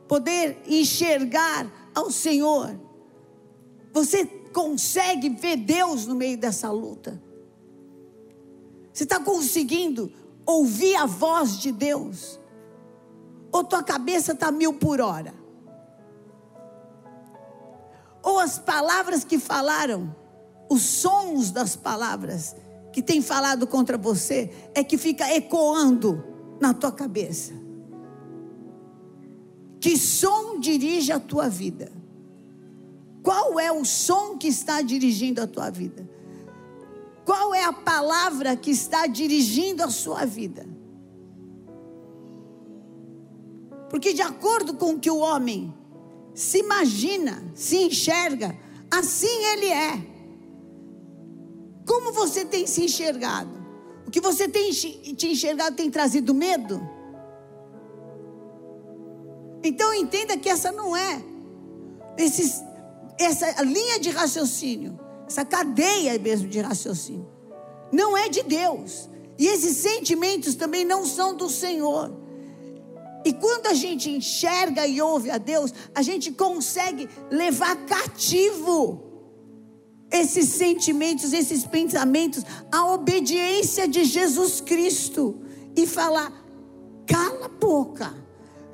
poder 0.07 0.63
enxergar 0.67 1.91
ao 1.95 2.11
Senhor. 2.11 2.79
Você 3.93 4.27
consegue 4.27 5.29
ver 5.29 5.57
Deus 5.57 6.07
no 6.07 6.15
meio 6.15 6.37
dessa 6.37 6.71
luta? 6.71 7.21
Você 8.93 9.05
está 9.05 9.19
conseguindo 9.19 10.13
ouvir 10.47 10.95
a 10.97 11.07
voz 11.07 11.59
de 11.59 11.73
Deus? 11.73 12.39
Ou 13.51 13.65
tua 13.65 13.83
cabeça 13.83 14.33
está 14.33 14.53
mil 14.53 14.75
por 14.75 15.01
hora? 15.01 15.44
Ou 18.25 18.39
as 18.39 18.59
palavras 18.59 19.23
que 19.23 19.39
falaram, 19.39 20.17
os 20.69 20.83
sons 20.83 21.51
das 21.51 21.77
palavras 21.77 22.57
que 22.91 23.03
tem 23.03 23.21
falado 23.21 23.67
contra 23.67 23.99
você, 23.99 24.51
é 24.75 24.83
que 24.83 24.97
fica 24.97 25.31
ecoando 25.35 26.25
na 26.61 26.73
tua 26.73 26.91
cabeça. 26.91 27.53
Que 29.79 29.99
som 29.99 30.59
dirige 30.59 31.13
a 31.13 31.21
tua 31.21 31.49
vida? 31.49 31.93
Qual 33.23 33.61
é 33.61 33.71
o 33.71 33.85
som 33.85 34.39
que 34.39 34.49
está 34.49 34.81
dirigindo 34.81 35.43
a 35.43 35.47
tua 35.47 35.71
vida? 35.71 36.09
Qual 37.25 37.55
é 37.55 37.65
a 37.65 37.73
palavra 37.73 38.57
que 38.57 38.71
está 38.71 39.07
dirigindo 39.07 39.83
a 39.83 39.91
sua 39.91 40.25
vida? 40.25 40.67
Porque 43.91 44.13
de 44.13 44.23
acordo 44.23 44.75
com 44.75 44.95
o 44.95 44.99
que 44.99 45.11
o 45.11 45.19
homem 45.19 45.75
se 46.35 46.59
imagina, 46.59 47.45
se 47.55 47.77
enxerga, 47.77 48.57
assim 48.91 49.45
ele 49.53 49.67
é. 49.67 50.15
Como 51.87 52.13
você 52.13 52.45
tem 52.45 52.67
se 52.67 52.85
enxergado? 52.85 53.65
O 54.07 54.11
que 54.11 54.21
você 54.21 54.49
tem 54.49 54.71
te 54.71 55.29
enxergado 55.29 55.77
tem 55.77 55.91
trazido 55.91 56.35
medo? 56.35 56.81
Então 59.63 59.95
entenda 59.95 60.37
que 60.37 60.49
essa 60.49 60.71
não 60.71 60.97
é 60.97 61.23
essa 63.19 63.63
linha 63.63 63.99
de 63.99 64.11
raciocínio, 64.11 64.99
essa 65.27 65.45
cadeia 65.45 66.19
mesmo 66.19 66.49
de 66.49 66.61
raciocínio, 66.61 67.29
não 67.93 68.17
é 68.17 68.29
de 68.29 68.43
Deus. 68.43 69.09
E 69.39 69.47
esses 69.47 69.79
sentimentos 69.79 70.55
também 70.55 70.85
não 70.85 71.05
são 71.05 71.37
do 71.37 71.49
Senhor. 71.49 72.24
E 73.25 73.33
quando 73.33 73.67
a 73.67 73.75
gente 73.75 74.11
enxerga 74.11 74.87
e 74.87 75.01
ouve 75.01 75.31
a 75.31 75.39
Deus, 75.39 75.73
a 75.95 76.03
gente 76.03 76.31
consegue 76.33 77.09
levar 77.31 77.75
cativo 77.87 79.03
esses 80.13 80.51
sentimentos, 80.51 81.33
esses 81.33 81.67
pensamentos, 81.67 82.45
a 82.71 82.93
obediência 82.93 83.89
de 83.89 84.05
Jesus 84.05 84.61
Cristo 84.61 85.41
e 85.77 85.87
falar: 85.87 86.33
cala 87.07 87.47
a 87.47 87.49
boca. 87.49 88.24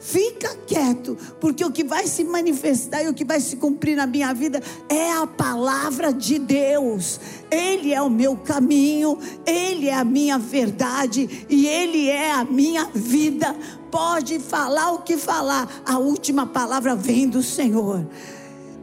Fica 0.01 0.57
quieto, 0.67 1.17
porque 1.39 1.63
o 1.63 1.71
que 1.71 1.85
vai 1.85 2.07
se 2.07 2.25
manifestar 2.25 3.03
e 3.03 3.09
o 3.09 3.13
que 3.13 3.23
vai 3.23 3.39
se 3.39 3.57
cumprir 3.57 3.97
na 3.97 4.07
minha 4.07 4.33
vida 4.33 4.63
é 4.89 5.13
a 5.13 5.27
palavra 5.27 6.11
de 6.11 6.39
Deus. 6.39 7.21
Ele 7.51 7.93
é 7.93 8.01
o 8.01 8.09
meu 8.09 8.35
caminho, 8.35 9.19
Ele 9.45 9.89
é 9.89 9.95
a 9.95 10.03
minha 10.03 10.39
verdade 10.39 11.45
e 11.51 11.67
Ele 11.67 12.09
é 12.09 12.33
a 12.33 12.45
minha 12.45 12.87
vida. 12.95 13.55
Pode 13.91 14.39
falar 14.39 14.93
o 14.93 15.03
que 15.03 15.19
falar, 15.19 15.69
a 15.85 15.99
última 15.99 16.47
palavra 16.47 16.97
vem 16.97 17.29
do 17.29 17.43
Senhor. 17.43 18.07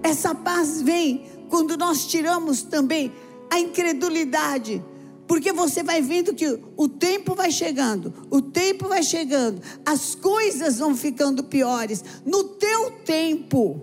Essa 0.03 0.35
paz 0.35 0.83
vem 0.83 1.25
quando 1.49 1.75
nós 1.75 2.05
tiramos 2.05 2.61
também 2.61 3.11
a 3.49 3.59
incredulidade 3.59 4.83
porque 5.27 5.51
você 5.51 5.83
vai 5.83 6.01
vendo 6.01 6.33
que 6.33 6.59
o 6.77 6.87
tempo 6.87 7.35
vai 7.35 7.51
chegando, 7.51 8.13
o 8.31 8.41
tempo 8.41 8.87
vai 8.87 9.03
chegando, 9.03 9.61
as 9.85 10.15
coisas 10.15 10.79
vão 10.79 10.95
ficando 10.95 11.43
piores. 11.43 12.03
No 12.25 12.45
teu 12.45 12.91
tempo, 13.03 13.81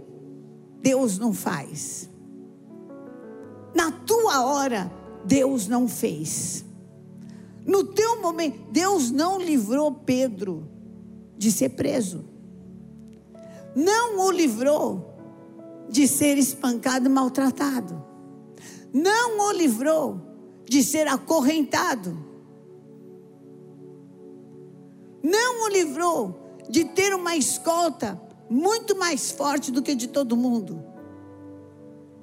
Deus 0.80 1.18
não 1.18 1.34
faz. 1.34 2.08
Na 3.74 3.90
tua 3.90 4.44
hora, 4.44 4.90
Deus 5.24 5.68
não 5.68 5.86
fez. 5.86 6.64
No 7.66 7.84
teu 7.84 8.22
momento, 8.22 8.60
Deus 8.70 9.10
não 9.10 9.38
livrou 9.38 9.92
Pedro 9.92 10.66
de 11.36 11.52
ser 11.52 11.70
preso. 11.70 12.24
Não 13.74 14.20
o 14.20 14.30
livrou 14.30 15.14
de 15.90 16.06
ser 16.08 16.38
espancado 16.38 17.06
e 17.06 17.08
maltratado. 17.08 18.02
Não 18.92 19.48
o 19.48 19.52
livrou 19.52 20.23
de 20.68 20.82
ser 20.82 21.06
acorrentado. 21.08 22.16
Não 25.22 25.64
o 25.64 25.68
livrou 25.68 26.58
de 26.68 26.84
ter 26.84 27.14
uma 27.14 27.36
escolta 27.36 28.20
muito 28.48 28.96
mais 28.96 29.30
forte 29.30 29.70
do 29.70 29.82
que 29.82 29.94
de 29.94 30.08
todo 30.08 30.36
mundo. 30.36 30.84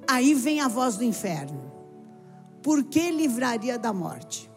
Aí 0.06 0.34
vem 0.34 0.60
a 0.60 0.68
voz 0.68 0.96
do 0.96 1.04
inferno. 1.04 1.72
Por 2.62 2.84
que 2.84 3.10
livraria 3.10 3.78
da 3.78 3.92
morte? 3.92 4.50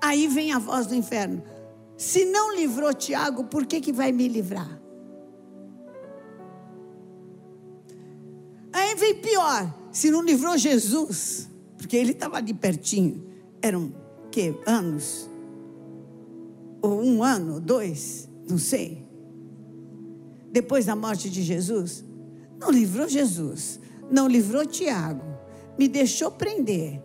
Aí 0.00 0.26
vem 0.28 0.52
a 0.52 0.58
voz 0.58 0.86
do 0.86 0.94
inferno. 0.94 1.42
Se 1.96 2.24
não 2.26 2.54
livrou 2.54 2.92
Tiago, 2.92 3.44
por 3.44 3.64
que, 3.64 3.80
que 3.80 3.92
vai 3.92 4.12
me 4.12 4.28
livrar? 4.28 4.80
Aí 8.72 8.94
vem 8.94 9.14
pior. 9.14 9.74
Se 9.90 10.10
não 10.10 10.22
livrou 10.22 10.58
Jesus, 10.58 11.48
porque 11.76 11.96
ele 11.96 12.12
estava 12.12 12.36
ali 12.36 12.54
pertinho, 12.54 13.24
eram 13.60 13.92
que 14.30 14.54
anos? 14.66 15.28
Ou 16.80 17.02
um 17.02 17.22
ano, 17.22 17.60
dois, 17.60 18.28
não 18.48 18.58
sei. 18.58 19.04
Depois 20.50 20.86
da 20.86 20.96
morte 20.96 21.28
de 21.28 21.42
Jesus, 21.42 22.04
não 22.58 22.70
livrou 22.70 23.08
Jesus, 23.08 23.80
não 24.10 24.28
livrou 24.28 24.64
Tiago, 24.64 25.24
me 25.78 25.88
deixou 25.88 26.30
prender, 26.30 27.02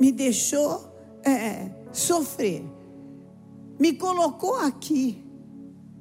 me 0.00 0.10
deixou 0.10 0.92
é, 1.22 1.70
sofrer, 1.92 2.64
me 3.78 3.92
colocou 3.92 4.56
aqui, 4.56 5.22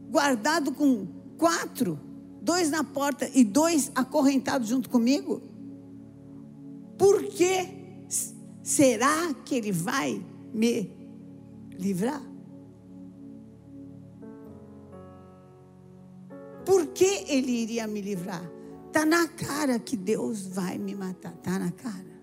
guardado 0.10 0.72
com 0.72 1.08
quatro, 1.38 2.00
dois 2.42 2.70
na 2.70 2.84
porta 2.84 3.30
e 3.34 3.44
dois 3.44 3.92
acorrentados 3.96 4.70
junto 4.70 4.90
comigo? 4.90 5.42
Por 6.98 7.24
que 7.24 7.83
será 8.64 9.34
que 9.46 9.56
ele 9.56 9.72
vai 9.72 10.26
me 10.54 10.90
livrar? 11.78 12.22
Por 16.66 16.88
que 16.88 17.26
ele 17.28 17.52
iria 17.52 17.86
me 17.86 18.02
livrar? 18.02 18.50
Está 18.88 19.06
na 19.06 19.28
cara 19.28 19.78
que 19.78 19.98
Deus 19.98 20.48
vai 20.48 20.78
me 20.78 20.96
matar. 20.96 21.34
Está 21.34 21.60
na 21.60 21.72
cara. 21.72 22.14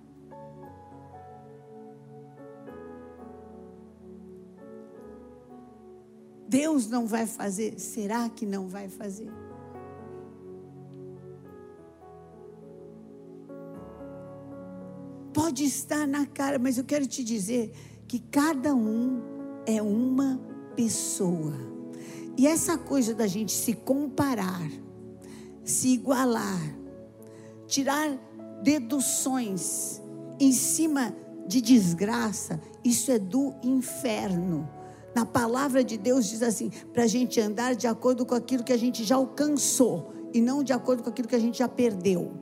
Deus 6.49 6.88
não 6.88 7.06
vai 7.06 7.26
fazer? 7.26 7.78
Será 7.78 8.28
que 8.28 8.44
não 8.44 8.66
vai 8.66 8.88
fazer? 8.88 9.30
Pode 15.50 15.64
estar 15.64 16.07
na 16.07 16.26
cara, 16.26 16.61
mas 16.61 16.78
eu 16.78 16.85
quero 16.85 17.04
te 17.09 17.25
dizer 17.25 17.73
que 18.07 18.21
cada 18.21 18.73
um 18.73 19.21
é 19.66 19.83
uma 19.83 20.40
pessoa. 20.76 21.54
E 22.38 22.47
essa 22.47 22.78
coisa 22.78 23.12
da 23.16 23.26
gente 23.26 23.50
se 23.50 23.73
comparar, 23.73 24.71
se 25.64 25.88
igualar, 25.88 26.78
tirar 27.66 28.16
deduções 28.62 30.00
em 30.38 30.52
cima 30.52 31.12
de 31.49 31.61
desgraça, 31.61 32.61
isso 32.85 33.11
é 33.11 33.19
do 33.19 33.52
inferno. 33.64 34.71
Na 35.16 35.26
palavra 35.26 35.83
de 35.83 35.99
Deus 35.99 36.28
diz 36.28 36.45
assim: 36.45 36.71
para 36.92 37.02
a 37.02 37.09
gente 37.09 37.40
andar 37.40 37.75
de 37.75 37.88
acordo 37.88 38.25
com 38.25 38.37
aquilo 38.37 38.62
que 38.62 38.73
a 38.73 38.78
gente 38.78 39.02
já 39.02 39.16
alcançou 39.16 40.12
e 40.33 40.40
não 40.40 40.62
de 40.62 40.73
acordo 40.73 41.02
com 41.02 41.11
aquilo 41.11 41.26
que 41.26 41.35
a 41.35 41.40
gente 41.40 41.59
já 41.59 41.66
perdeu. 41.66 42.39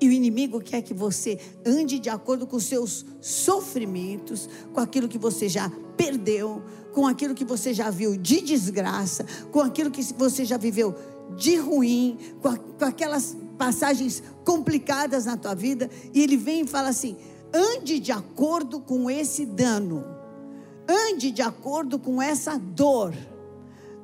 E 0.00 0.08
o 0.08 0.12
inimigo 0.12 0.60
quer 0.60 0.82
que 0.82 0.92
você 0.92 1.38
ande 1.64 1.98
de 1.98 2.10
acordo 2.10 2.46
com 2.46 2.56
os 2.56 2.64
seus 2.64 3.04
sofrimentos, 3.20 4.48
com 4.72 4.80
aquilo 4.80 5.08
que 5.08 5.18
você 5.18 5.48
já 5.48 5.70
perdeu, 5.96 6.62
com 6.92 7.06
aquilo 7.06 7.34
que 7.34 7.44
você 7.44 7.72
já 7.72 7.90
viu 7.90 8.16
de 8.16 8.40
desgraça, 8.40 9.24
com 9.50 9.60
aquilo 9.60 9.90
que 9.90 10.02
você 10.14 10.44
já 10.44 10.56
viveu 10.56 10.94
de 11.36 11.56
ruim, 11.56 12.18
com, 12.40 12.48
a, 12.48 12.56
com 12.56 12.84
aquelas 12.84 13.36
passagens 13.56 14.22
complicadas 14.44 15.24
na 15.24 15.36
tua 15.36 15.54
vida. 15.54 15.90
E 16.12 16.22
ele 16.22 16.36
vem 16.36 16.62
e 16.62 16.66
fala 16.66 16.88
assim: 16.88 17.16
ande 17.52 17.98
de 17.98 18.12
acordo 18.12 18.80
com 18.80 19.10
esse 19.10 19.46
dano. 19.46 20.04
Ande 20.88 21.30
de 21.30 21.42
acordo 21.42 21.98
com 21.98 22.20
essa 22.22 22.58
dor. 22.58 23.14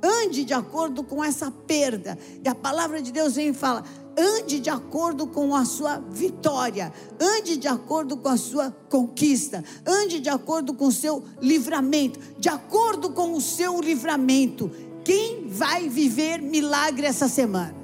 Ande 0.03 0.45
de 0.45 0.53
acordo 0.53 1.05
com 1.05 1.23
essa 1.23 1.51
perda. 1.51 2.19
E 2.45 2.49
a 2.49 2.55
palavra 2.55 3.01
de 3.01 3.13
Deus 3.13 3.35
vem 3.35 3.49
e 3.49 3.55
fala: 3.55 3.85
ande 4.17 4.61
de 4.61 4.71
acordo 4.71 5.27
com 5.27 5.55
a 5.55 5.65
sua 5.65 5.99
vitória, 5.99 6.93
ande 7.21 7.57
de 7.57 7.69
acordo 7.69 8.17
com 8.17 8.29
a 8.29 8.37
sua 8.37 8.71
conquista, 8.89 9.65
ande 9.87 10.21
de 10.21 10.29
acordo 10.29 10.75
com 10.75 10.87
o 10.87 10.93
seu 10.93 11.25
livramento, 11.41 12.19
de 12.39 12.49
acordo 12.49 13.11
com 13.11 13.35
o 13.35 13.41
seu 13.41 13.81
livramento. 13.81 14.71
Quem 15.05 15.49
vai 15.49 15.89
viver 15.89 16.41
milagre 16.41 17.07
essa 17.07 17.29
semana? 17.29 17.75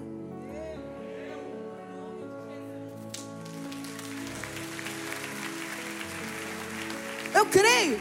Eu 7.35 7.47
creio. 7.47 8.01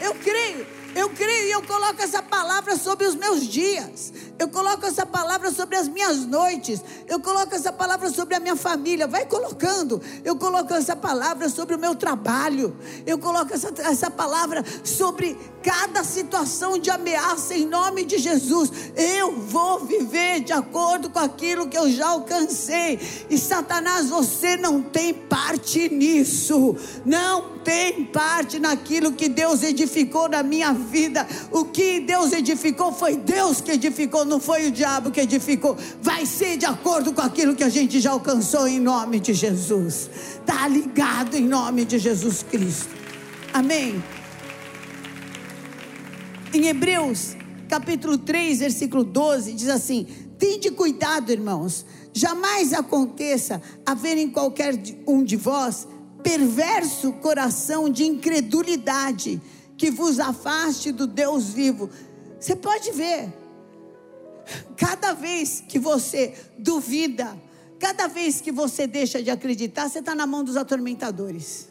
Eu 0.00 0.14
creio, 0.14 0.66
eu 0.94 1.10
creio 1.10 1.48
e 1.48 1.50
eu 1.52 1.62
coloco 1.62 2.02
essa 2.02 2.22
palavra 2.22 2.76
sobre 2.76 3.06
os 3.06 3.14
meus 3.14 3.46
dias. 3.46 4.12
Eu 4.38 4.48
coloco 4.48 4.86
essa 4.86 5.04
palavra 5.04 5.50
sobre 5.50 5.76
as 5.76 5.88
minhas 5.88 6.24
noites. 6.24 6.80
Eu 7.06 7.20
coloco 7.20 7.54
essa 7.54 7.72
palavra 7.72 8.08
sobre 8.10 8.34
a 8.34 8.40
minha 8.40 8.56
família. 8.56 9.06
Vai 9.06 9.26
colocando. 9.26 10.00
Eu 10.24 10.36
coloco 10.36 10.72
essa 10.72 10.94
palavra 10.94 11.48
sobre 11.48 11.74
o 11.74 11.78
meu 11.78 11.94
trabalho. 11.94 12.76
Eu 13.06 13.18
coloco 13.18 13.52
essa, 13.52 13.72
essa 13.78 14.10
palavra 14.10 14.64
sobre 14.84 15.36
cada 15.62 16.04
situação 16.04 16.78
de 16.78 16.90
ameaça 16.90 17.54
em 17.54 17.66
nome 17.66 18.04
de 18.04 18.18
Jesus. 18.18 18.70
Eu 18.96 19.32
vou 19.32 19.80
viver 19.80 20.40
de 20.40 20.52
acordo 20.52 21.10
com 21.10 21.18
aquilo 21.18 21.68
que 21.68 21.76
eu 21.76 21.90
já 21.90 22.08
alcancei. 22.08 22.98
E 23.28 23.36
Satanás, 23.36 24.08
você 24.08 24.56
não 24.56 24.80
tem 24.82 25.12
parte 25.12 25.88
nisso. 25.88 26.76
Não 27.04 27.58
tem 27.58 28.04
parte 28.04 28.58
naquilo 28.58 29.12
que 29.12 29.28
Deus 29.28 29.62
edificou 29.62 30.28
na 30.28 30.42
minha 30.42 30.72
vida. 30.72 30.77
O 31.50 31.64
que 31.66 32.00
Deus 32.00 32.32
edificou 32.32 32.92
foi 32.92 33.16
Deus 33.16 33.60
que 33.60 33.72
edificou 33.72 34.24
não 34.24 34.40
foi 34.40 34.68
o 34.68 34.70
diabo 34.70 35.10
que 35.10 35.20
edificou. 35.20 35.76
Vai 36.00 36.26
ser 36.26 36.56
de 36.56 36.66
acordo 36.66 37.12
com 37.12 37.20
aquilo 37.20 37.54
que 37.54 37.64
a 37.64 37.68
gente 37.68 38.00
já 38.00 38.10
alcançou 38.10 38.66
em 38.66 38.78
nome 38.78 39.20
de 39.20 39.34
Jesus. 39.34 40.10
Está 40.40 40.66
ligado 40.68 41.36
em 41.36 41.46
nome 41.46 41.84
de 41.84 41.98
Jesus 41.98 42.42
Cristo. 42.42 42.88
Amém. 43.52 44.02
Em 46.52 46.66
Hebreus, 46.66 47.36
capítulo 47.68 48.16
3, 48.18 48.60
versículo 48.60 49.04
12, 49.04 49.52
diz 49.52 49.68
assim: 49.68 50.06
Tende 50.38 50.70
cuidado, 50.70 51.30
irmãos, 51.30 51.84
jamais 52.12 52.72
aconteça 52.72 53.60
haver 53.84 54.16
em 54.16 54.30
qualquer 54.30 54.74
um 55.06 55.22
de 55.22 55.36
vós 55.36 55.86
perverso 56.22 57.12
coração 57.14 57.88
de 57.88 58.04
incredulidade 58.04 59.40
que 59.78 59.90
vos 59.90 60.20
afaste 60.20 60.92
do 60.92 61.06
Deus 61.06 61.48
vivo. 61.48 61.88
Você 62.38 62.54
pode 62.54 62.92
ver, 62.92 63.32
Cada 64.76 65.12
vez 65.12 65.62
que 65.66 65.78
você 65.78 66.34
duvida, 66.58 67.36
cada 67.78 68.06
vez 68.06 68.40
que 68.40 68.50
você 68.50 68.86
deixa 68.86 69.22
de 69.22 69.30
acreditar, 69.30 69.88
você 69.88 69.98
está 69.98 70.14
na 70.14 70.26
mão 70.26 70.42
dos 70.42 70.56
atormentadores. 70.56 71.68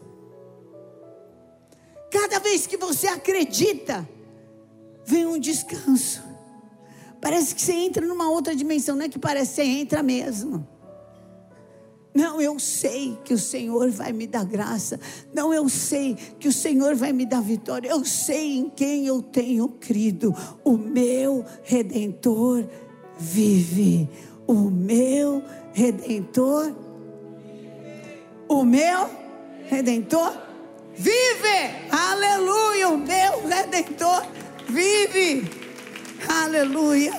Cada 2.11 2.39
vez 2.39 2.67
que 2.67 2.77
você 2.77 3.07
acredita, 3.07 4.07
vem 5.05 5.25
um 5.25 5.39
descanso. 5.39 6.23
Parece 7.19 7.55
que 7.55 7.61
você 7.61 7.73
entra 7.73 8.05
numa 8.05 8.29
outra 8.29 8.55
dimensão, 8.55 8.95
não 8.95 9.05
é 9.05 9.09
que 9.09 9.19
parece, 9.19 9.55
você 9.55 9.63
entra 9.63 10.03
mesmo. 10.03 10.67
Não, 12.17 12.41
eu 12.41 12.57
sei 12.57 13.15
que 13.23 13.31
o 13.31 13.37
Senhor 13.37 13.91
vai 13.91 14.11
me 14.11 14.25
dar 14.25 14.43
graça. 14.43 14.99
Não, 15.31 15.53
eu 15.53 15.69
sei 15.69 16.15
que 16.39 16.47
o 16.47 16.51
Senhor 16.51 16.95
vai 16.95 17.13
me 17.13 17.27
dar 17.27 17.43
vitória. 17.43 17.89
Eu 17.89 18.03
sei 18.03 18.57
em 18.57 18.71
quem 18.71 19.05
eu 19.05 19.21
tenho 19.21 19.69
crido. 19.69 20.35
O 20.63 20.75
meu 20.75 21.45
redentor 21.61 22.67
vive. 23.19 24.09
O 24.47 24.71
meu 24.71 25.43
redentor. 25.73 26.75
O 28.47 28.65
meu 28.65 29.07
redentor 29.67 30.33
vive. 30.95 31.69
Aleluia. 31.91 32.89
O 32.89 32.97
meu 32.97 33.47
redentor 33.47 34.25
vive. 34.67 35.47
Aleluia. 36.27 37.13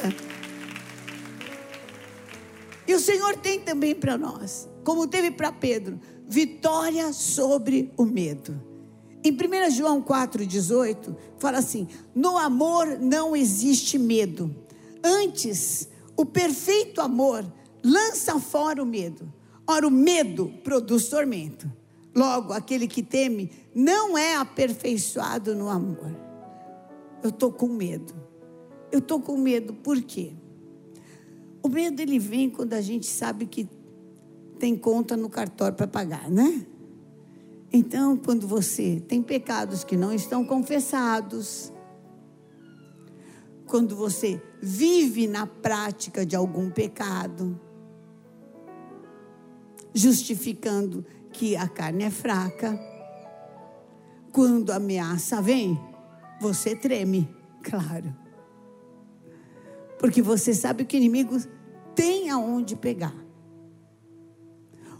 E 2.85 2.95
o 2.97 2.99
Senhor 2.99 3.37
tem 3.37 3.61
também 3.61 3.95
para 3.95 4.19
nós 4.19 4.68
como 4.88 5.07
teve 5.07 5.31
para 5.31 5.53
Pedro, 5.53 6.01
vitória 6.27 7.12
sobre 7.12 7.92
o 7.94 8.07
medo. 8.07 8.59
Em 9.22 9.31
1 9.31 9.70
João 9.70 10.01
4,18, 10.01 11.14
fala 11.37 11.59
assim: 11.59 11.87
no 12.14 12.38
amor 12.38 12.98
não 12.98 13.37
existe 13.37 13.98
medo. 13.98 14.51
Antes, 15.05 15.90
o 16.16 16.24
perfeito 16.24 17.03
amor 17.03 17.44
lança 17.85 18.40
fora 18.40 18.83
o 18.83 18.87
medo. 18.87 19.31
Ora, 19.66 19.87
o 19.87 19.90
medo 19.90 20.55
produz 20.64 21.09
tormento. 21.09 21.70
Logo, 22.16 22.55
aquele 22.55 22.88
que 22.88 23.03
teme 23.03 23.51
não 23.74 24.16
é 24.16 24.37
aperfeiçoado 24.37 25.55
no 25.55 25.68
amor. 25.68 26.16
Eu 27.22 27.29
estou 27.29 27.53
com 27.53 27.68
medo. 27.68 28.14
Eu 28.90 29.01
estou 29.01 29.20
com 29.20 29.37
medo, 29.37 29.74
por 29.74 30.01
quê? 30.01 30.33
O 31.62 31.68
medo 31.68 32.01
ele 32.01 32.18
vem 32.18 32.48
quando 32.48 32.72
a 32.72 32.81
gente 32.81 33.05
sabe 33.05 33.44
que 33.44 33.68
tem 34.59 34.77
conta 34.77 35.16
no 35.16 35.29
cartório 35.29 35.77
para 35.77 35.87
pagar, 35.87 36.31
né? 36.31 36.66
Então, 37.73 38.16
quando 38.16 38.47
você 38.47 39.03
tem 39.07 39.23
pecados 39.23 39.85
que 39.85 39.97
não 39.97 40.12
estão 40.12 40.44
confessados, 40.44 41.73
quando 43.66 43.94
você 43.94 44.42
vive 44.61 45.27
na 45.27 45.47
prática 45.47 46.25
de 46.25 46.35
algum 46.35 46.71
pecado, 46.71 47.61
justificando 49.94 51.05
que 51.33 51.57
a 51.57 51.68
carne 51.68 52.05
é 52.05 52.11
fraca. 52.11 52.79
Quando 54.33 54.71
a 54.71 54.77
ameaça 54.77 55.42
vem, 55.42 55.79
você 56.40 56.75
treme, 56.75 57.29
claro. 57.62 58.14
Porque 59.99 60.23
você 60.23 60.55
sabe 60.55 60.85
que 60.85 60.97
o 60.97 60.99
inimigo 60.99 61.37
tem 61.94 62.31
aonde 62.31 62.77
pegar. 62.77 63.28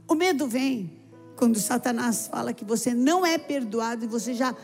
O 0.09 0.14
medo 0.14 0.49
vem 0.49 0.90
quando 1.37 1.61
Satanás 1.61 2.27
fala 2.27 2.55
que 2.55 2.64
você 2.64 2.94
não 2.94 3.25
é 3.25 3.37
perdoado 3.37 4.05
e 4.05 4.09
você 4.09 4.33
já 4.33 4.57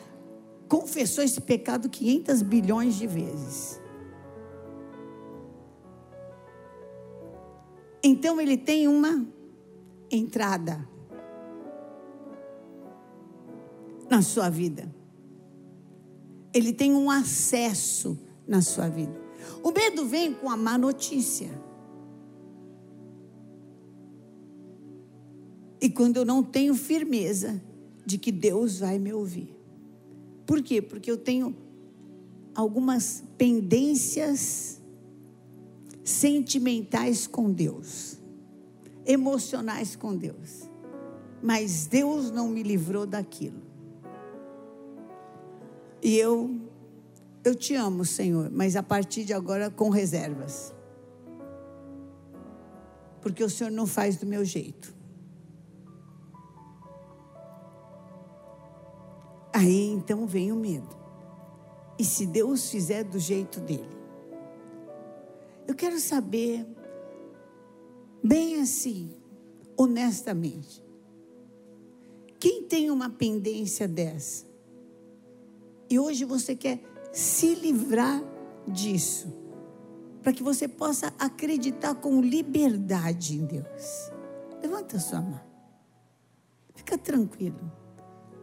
confessou 0.66 1.22
esse 1.22 1.40
pecado 1.40 1.88
500 1.88 2.42
bilhões 2.42 2.94
de 2.94 3.06
vezes. 3.06 3.80
Então 8.02 8.40
ele 8.40 8.56
tem 8.56 8.88
uma 8.88 9.26
entrada 10.10 10.88
na 14.10 14.22
sua 14.22 14.48
vida. 14.48 14.92
Ele 16.52 16.72
tem 16.72 16.94
um 16.94 17.10
acesso 17.10 18.18
na 18.46 18.62
sua 18.62 18.88
vida. 18.88 19.18
O 19.62 19.70
medo 19.72 20.06
vem 20.06 20.32
com 20.34 20.50
a 20.50 20.56
má 20.56 20.76
notícia. 20.76 21.50
E 25.84 25.90
quando 25.90 26.16
eu 26.16 26.24
não 26.24 26.42
tenho 26.42 26.74
firmeza 26.74 27.60
de 28.06 28.16
que 28.16 28.32
Deus 28.32 28.78
vai 28.78 28.98
me 28.98 29.12
ouvir. 29.12 29.54
Por 30.46 30.62
quê? 30.62 30.80
Porque 30.80 31.10
eu 31.10 31.18
tenho 31.18 31.54
algumas 32.54 33.22
pendências 33.36 34.80
sentimentais 36.02 37.26
com 37.26 37.52
Deus, 37.52 38.18
emocionais 39.04 39.94
com 39.94 40.16
Deus. 40.16 40.62
Mas 41.42 41.86
Deus 41.86 42.30
não 42.30 42.48
me 42.48 42.62
livrou 42.62 43.04
daquilo. 43.06 43.60
E 46.02 46.16
eu 46.16 46.62
eu 47.44 47.54
te 47.54 47.74
amo, 47.74 48.06
Senhor, 48.06 48.50
mas 48.50 48.74
a 48.74 48.82
partir 48.82 49.22
de 49.22 49.34
agora 49.34 49.68
com 49.68 49.90
reservas. 49.90 50.74
Porque 53.20 53.44
o 53.44 53.50
Senhor 53.50 53.70
não 53.70 53.86
faz 53.86 54.16
do 54.16 54.24
meu 54.24 54.46
jeito. 54.46 54.93
Aí 59.54 59.86
então 59.86 60.26
vem 60.26 60.50
o 60.50 60.56
medo. 60.56 60.96
E 61.96 62.04
se 62.04 62.26
Deus 62.26 62.68
fizer 62.68 63.04
do 63.04 63.20
jeito 63.20 63.60
dele? 63.60 63.96
Eu 65.64 65.76
quero 65.76 65.96
saber, 66.00 66.66
bem 68.20 68.60
assim, 68.60 69.14
honestamente, 69.76 70.82
quem 72.40 72.64
tem 72.64 72.90
uma 72.90 73.08
pendência 73.08 73.86
dessa? 73.86 74.44
E 75.88 76.00
hoje 76.00 76.24
você 76.24 76.56
quer 76.56 76.80
se 77.12 77.54
livrar 77.54 78.24
disso, 78.66 79.32
para 80.20 80.32
que 80.32 80.42
você 80.42 80.66
possa 80.66 81.14
acreditar 81.16 81.94
com 81.94 82.20
liberdade 82.20 83.36
em 83.36 83.44
Deus. 83.44 84.10
Levanta 84.60 84.98
sua 84.98 85.20
mão. 85.20 85.40
Fica 86.74 86.98
tranquilo. 86.98 87.83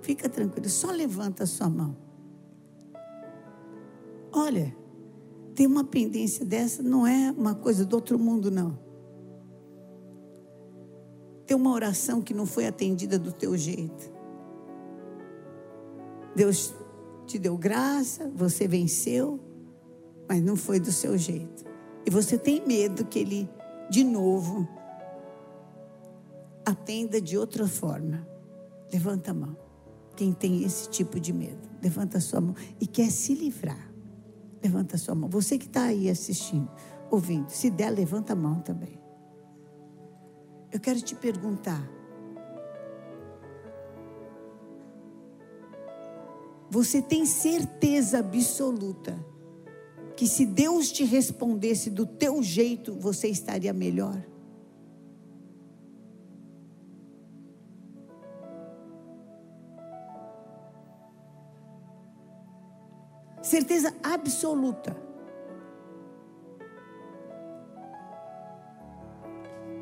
Fica 0.01 0.27
tranquilo, 0.27 0.69
só 0.69 0.91
levanta 0.91 1.43
a 1.43 1.47
sua 1.47 1.69
mão. 1.69 1.95
Olha, 4.31 4.75
tem 5.53 5.67
uma 5.67 5.83
pendência 5.83 6.45
dessa, 6.45 6.81
não 6.81 7.05
é 7.05 7.31
uma 7.31 7.53
coisa 7.53 7.85
do 7.85 7.95
outro 7.95 8.17
mundo, 8.17 8.49
não. 8.49 8.79
Tem 11.45 11.55
uma 11.55 11.71
oração 11.71 12.21
que 12.21 12.33
não 12.33 12.45
foi 12.45 12.65
atendida 12.65 13.19
do 13.19 13.31
teu 13.31 13.57
jeito. 13.57 14.11
Deus 16.35 16.73
te 17.25 17.37
deu 17.37 17.57
graça, 17.57 18.31
você 18.33 18.67
venceu, 18.67 19.39
mas 20.27 20.41
não 20.41 20.55
foi 20.55 20.79
do 20.79 20.91
seu 20.91 21.17
jeito. 21.17 21.65
E 22.05 22.09
você 22.09 22.37
tem 22.37 22.65
medo 22.65 23.05
que 23.05 23.19
Ele, 23.19 23.49
de 23.89 24.03
novo, 24.03 24.67
atenda 26.65 27.19
de 27.19 27.37
outra 27.37 27.67
forma. 27.67 28.25
Levanta 28.91 29.31
a 29.31 29.33
mão. 29.33 29.70
Quem 30.21 30.33
tem 30.33 30.63
esse 30.63 30.87
tipo 30.87 31.19
de 31.19 31.33
medo, 31.33 31.67
levanta 31.81 32.19
a 32.19 32.21
sua 32.21 32.39
mão 32.39 32.53
e 32.79 32.85
quer 32.85 33.09
se 33.09 33.33
livrar. 33.33 33.91
Levanta 34.63 34.95
a 34.95 34.99
sua 34.99 35.15
mão. 35.15 35.27
Você 35.27 35.57
que 35.57 35.65
está 35.65 35.85
aí 35.85 36.07
assistindo, 36.11 36.69
ouvindo, 37.09 37.49
se 37.49 37.71
der, 37.71 37.89
levanta 37.89 38.33
a 38.33 38.35
mão 38.35 38.59
também. 38.59 39.01
Eu 40.71 40.79
quero 40.79 41.01
te 41.01 41.15
perguntar. 41.15 41.89
Você 46.69 47.01
tem 47.01 47.25
certeza 47.25 48.19
absoluta 48.19 49.17
que 50.15 50.27
se 50.27 50.45
Deus 50.45 50.91
te 50.91 51.03
respondesse 51.03 51.89
do 51.89 52.05
teu 52.05 52.43
jeito, 52.43 52.93
você 52.93 53.27
estaria 53.27 53.73
melhor? 53.73 54.23
Certeza 63.51 63.93
absoluta. 64.01 64.95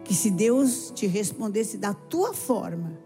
Que 0.03 0.15
se 0.15 0.31
Deus 0.31 0.91
te 0.95 1.05
respondesse 1.05 1.77
da 1.77 1.93
tua 1.93 2.33
forma, 2.33 2.99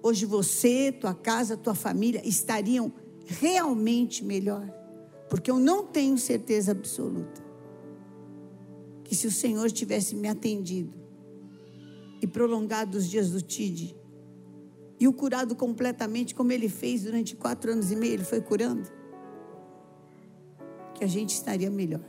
hoje 0.00 0.24
você, 0.24 0.92
tua 0.92 1.12
casa, 1.12 1.56
tua 1.56 1.74
família 1.74 2.22
estariam 2.24 2.92
realmente 3.26 4.24
melhor. 4.24 4.72
Porque 5.28 5.50
eu 5.50 5.58
não 5.58 5.86
tenho 5.86 6.16
certeza 6.18 6.70
absoluta 6.70 7.42
que 9.02 9.16
se 9.16 9.26
o 9.26 9.32
Senhor 9.32 9.70
tivesse 9.72 10.14
me 10.14 10.28
atendido 10.28 10.94
e 12.22 12.26
prolongado 12.26 12.96
os 12.96 13.10
dias 13.10 13.30
do 13.30 13.42
TID 13.42 13.96
e 15.00 15.08
o 15.08 15.12
curado 15.12 15.56
completamente, 15.56 16.32
como 16.32 16.52
ele 16.52 16.68
fez 16.68 17.02
durante 17.02 17.34
quatro 17.34 17.72
anos 17.72 17.90
e 17.90 17.96
meio, 17.96 18.14
ele 18.14 18.24
foi 18.24 18.40
curando 18.40 19.01
que 21.02 21.04
a 21.04 21.08
gente 21.08 21.30
estaria 21.30 21.68
melhor. 21.68 22.04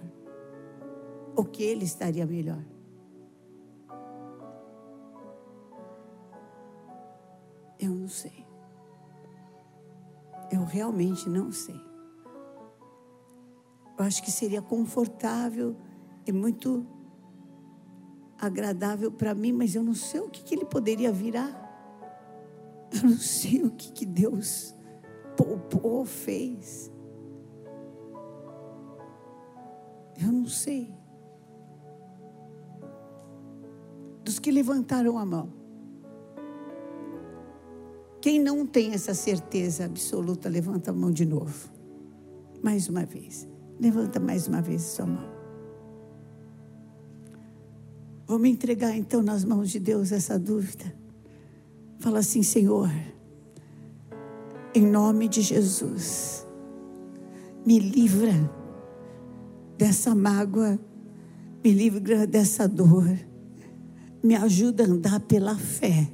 Ou 1.35 1.43
que 1.43 1.63
ele 1.63 1.83
estaria 1.83 2.27
melhor. 2.27 2.63
Eu 7.79 7.89
não 7.89 8.07
sei. 8.07 8.45
Eu 10.51 10.63
realmente 10.63 11.27
não 11.27 11.51
sei. 11.51 11.81
Eu 13.97 14.05
acho 14.05 14.21
que 14.21 14.29
seria 14.29 14.61
confortável 14.61 15.75
e 16.27 16.31
muito 16.31 16.85
agradável 18.37 19.11
para 19.11 19.33
mim, 19.33 19.53
mas 19.53 19.73
eu 19.73 19.81
não 19.81 19.95
sei 19.95 20.19
o 20.19 20.29
que, 20.29 20.43
que 20.43 20.53
ele 20.53 20.65
poderia 20.65 21.11
virar. 21.11 21.51
Eu 22.91 23.09
não 23.09 23.17
sei 23.17 23.63
o 23.63 23.71
que, 23.71 23.91
que 23.91 24.05
Deus 24.05 24.75
poupou, 25.35 26.05
fez. 26.05 26.92
Eu 30.23 30.31
não 30.31 30.47
sei. 30.47 30.89
Dos 34.23 34.39
que 34.39 34.51
levantaram 34.51 35.17
a 35.17 35.25
mão. 35.25 35.51
Quem 38.21 38.39
não 38.39 38.65
tem 38.65 38.93
essa 38.93 39.13
certeza 39.13 39.83
absoluta, 39.83 40.47
levanta 40.47 40.91
a 40.91 40.93
mão 40.93 41.11
de 41.11 41.25
novo. 41.25 41.69
Mais 42.63 42.87
uma 42.87 43.05
vez. 43.05 43.45
Levanta 43.77 44.17
mais 44.17 44.47
uma 44.47 44.61
vez 44.61 44.81
a 44.81 44.95
sua 44.95 45.05
mão. 45.05 45.33
Vamos 48.25 48.47
entregar 48.47 48.95
então 48.95 49.21
nas 49.21 49.43
mãos 49.43 49.69
de 49.69 49.79
Deus 49.79 50.13
essa 50.13 50.39
dúvida. 50.39 50.85
Fala 51.99 52.19
assim, 52.19 52.43
Senhor, 52.43 52.89
em 54.73 54.85
nome 54.85 55.27
de 55.27 55.41
Jesus, 55.41 56.47
me 57.65 57.77
livra 57.77 58.62
dessa 59.83 60.15
mágoa, 60.15 60.79
me 61.61 61.73
livra 61.73 62.25
dessa 62.25 62.69
dor, 62.69 63.19
me 64.23 64.33
ajuda 64.33 64.85
a 64.85 64.87
andar 64.87 65.19
pela 65.19 65.57
fé, 65.57 66.07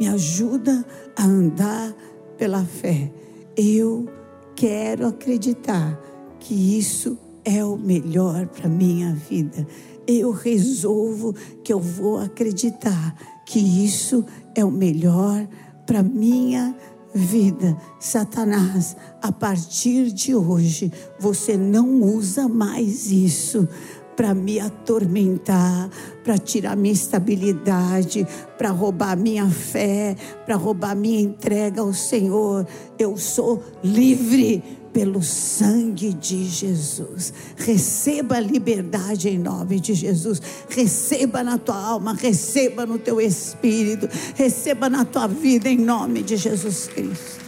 me 0.00 0.08
ajuda 0.08 0.84
a 1.16 1.24
andar 1.24 1.94
pela 2.36 2.64
fé. 2.64 3.12
Eu 3.56 4.08
quero 4.56 5.06
acreditar 5.06 5.96
que 6.40 6.52
isso 6.76 7.16
é 7.44 7.64
o 7.64 7.76
melhor 7.76 8.48
para 8.48 8.68
minha 8.68 9.14
vida. 9.14 9.64
Eu 10.04 10.32
resolvo 10.32 11.32
que 11.62 11.72
eu 11.72 11.78
vou 11.78 12.18
acreditar 12.18 13.14
que 13.46 13.60
isso 13.60 14.24
é 14.52 14.64
o 14.64 14.70
melhor 14.70 15.46
para 15.86 16.02
minha 16.02 16.70
vida 16.70 16.89
vida. 17.14 17.76
Satanás, 17.98 18.96
a 19.22 19.32
partir 19.32 20.12
de 20.12 20.34
hoje, 20.34 20.92
você 21.18 21.56
não 21.56 22.02
usa 22.02 22.48
mais 22.48 23.10
isso 23.10 23.68
para 24.16 24.34
me 24.34 24.60
atormentar, 24.60 25.88
para 26.22 26.36
tirar 26.36 26.76
minha 26.76 26.92
estabilidade, 26.92 28.26
para 28.58 28.68
roubar 28.70 29.16
minha 29.16 29.48
fé, 29.48 30.14
para 30.44 30.56
roubar 30.56 30.94
minha 30.94 31.20
entrega 31.20 31.80
ao 31.80 31.94
Senhor. 31.94 32.66
Eu 32.98 33.16
sou 33.16 33.62
livre 33.82 34.62
pelo 34.92 35.22
sangue 35.22 36.12
de 36.12 36.44
Jesus. 36.44 37.32
Receba 37.56 38.36
a 38.36 38.40
liberdade 38.40 39.28
em 39.28 39.38
nome 39.38 39.80
de 39.80 39.94
Jesus. 39.94 40.40
Receba 40.68 41.42
na 41.42 41.58
tua 41.58 41.76
alma, 41.76 42.14
receba 42.14 42.84
no 42.84 42.98
teu 42.98 43.20
espírito, 43.20 44.08
receba 44.34 44.88
na 44.88 45.04
tua 45.04 45.26
vida 45.26 45.68
em 45.68 45.78
nome 45.78 46.22
de 46.22 46.36
Jesus 46.36 46.88
Cristo. 46.88 47.44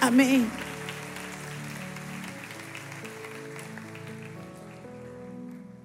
Amém. 0.00 0.46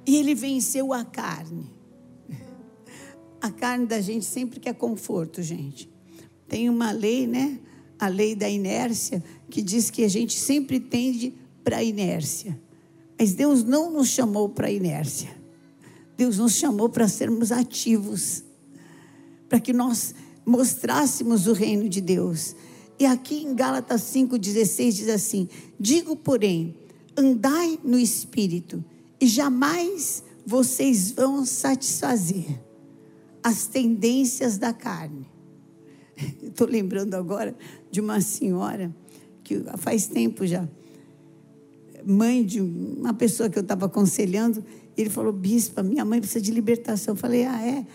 E 0.05 0.15
ele 0.15 0.33
venceu 0.33 0.91
a 0.91 1.05
carne. 1.05 1.71
A 3.39 3.51
carne 3.51 3.85
da 3.85 4.01
gente 4.01 4.25
sempre 4.25 4.59
quer 4.59 4.73
conforto, 4.73 5.41
gente. 5.41 5.89
Tem 6.47 6.69
uma 6.69 6.91
lei, 6.91 7.27
né? 7.27 7.59
A 7.99 8.07
lei 8.07 8.33
da 8.35 8.49
inércia, 8.49 9.23
que 9.49 9.61
diz 9.61 9.89
que 9.89 10.03
a 10.03 10.07
gente 10.07 10.39
sempre 10.39 10.79
tende 10.79 11.33
para 11.63 11.77
a 11.77 11.83
inércia. 11.83 12.59
Mas 13.19 13.33
Deus 13.33 13.63
não 13.63 13.91
nos 13.91 14.07
chamou 14.07 14.47
para 14.49 14.67
a 14.67 14.71
inércia. 14.71 15.29
Deus 16.17 16.37
nos 16.37 16.53
chamou 16.55 16.89
para 16.89 17.07
sermos 17.07 17.51
ativos, 17.51 18.43
para 19.47 19.59
que 19.59 19.73
nós 19.73 20.13
mostrássemos 20.45 21.47
o 21.47 21.53
reino 21.53 21.87
de 21.87 22.01
Deus. 22.01 22.55
E 22.97 23.05
aqui 23.05 23.43
em 23.43 23.53
Gálatas 23.55 24.01
5,16 24.01 24.91
diz 24.91 25.09
assim: 25.09 25.47
Digo, 25.79 26.15
porém, 26.15 26.75
andai 27.15 27.79
no 27.83 27.97
espírito 27.97 28.83
e 29.19 29.27
jamais 29.27 30.23
vocês 30.45 31.11
vão 31.11 31.45
satisfazer 31.45 32.45
as 33.43 33.67
tendências 33.67 34.57
da 34.57 34.73
carne. 34.73 35.25
Estou 36.43 36.67
lembrando 36.67 37.15
agora 37.15 37.55
de 37.91 37.99
uma 37.99 38.21
senhora 38.21 38.93
que 39.43 39.61
faz 39.77 40.07
tempo 40.07 40.45
já, 40.45 40.67
mãe 42.05 42.45
de 42.45 42.61
uma 42.61 43.13
pessoa 43.13 43.49
que 43.49 43.57
eu 43.57 43.63
estava 43.63 43.85
aconselhando, 43.85 44.63
ele 44.97 45.09
falou: 45.09 45.31
Bispa, 45.31 45.81
minha 45.83 46.05
mãe 46.05 46.19
precisa 46.19 46.41
de 46.41 46.51
libertação. 46.51 47.13
Eu 47.13 47.17
falei: 47.17 47.45
Ah, 47.45 47.65
é? 47.65 47.85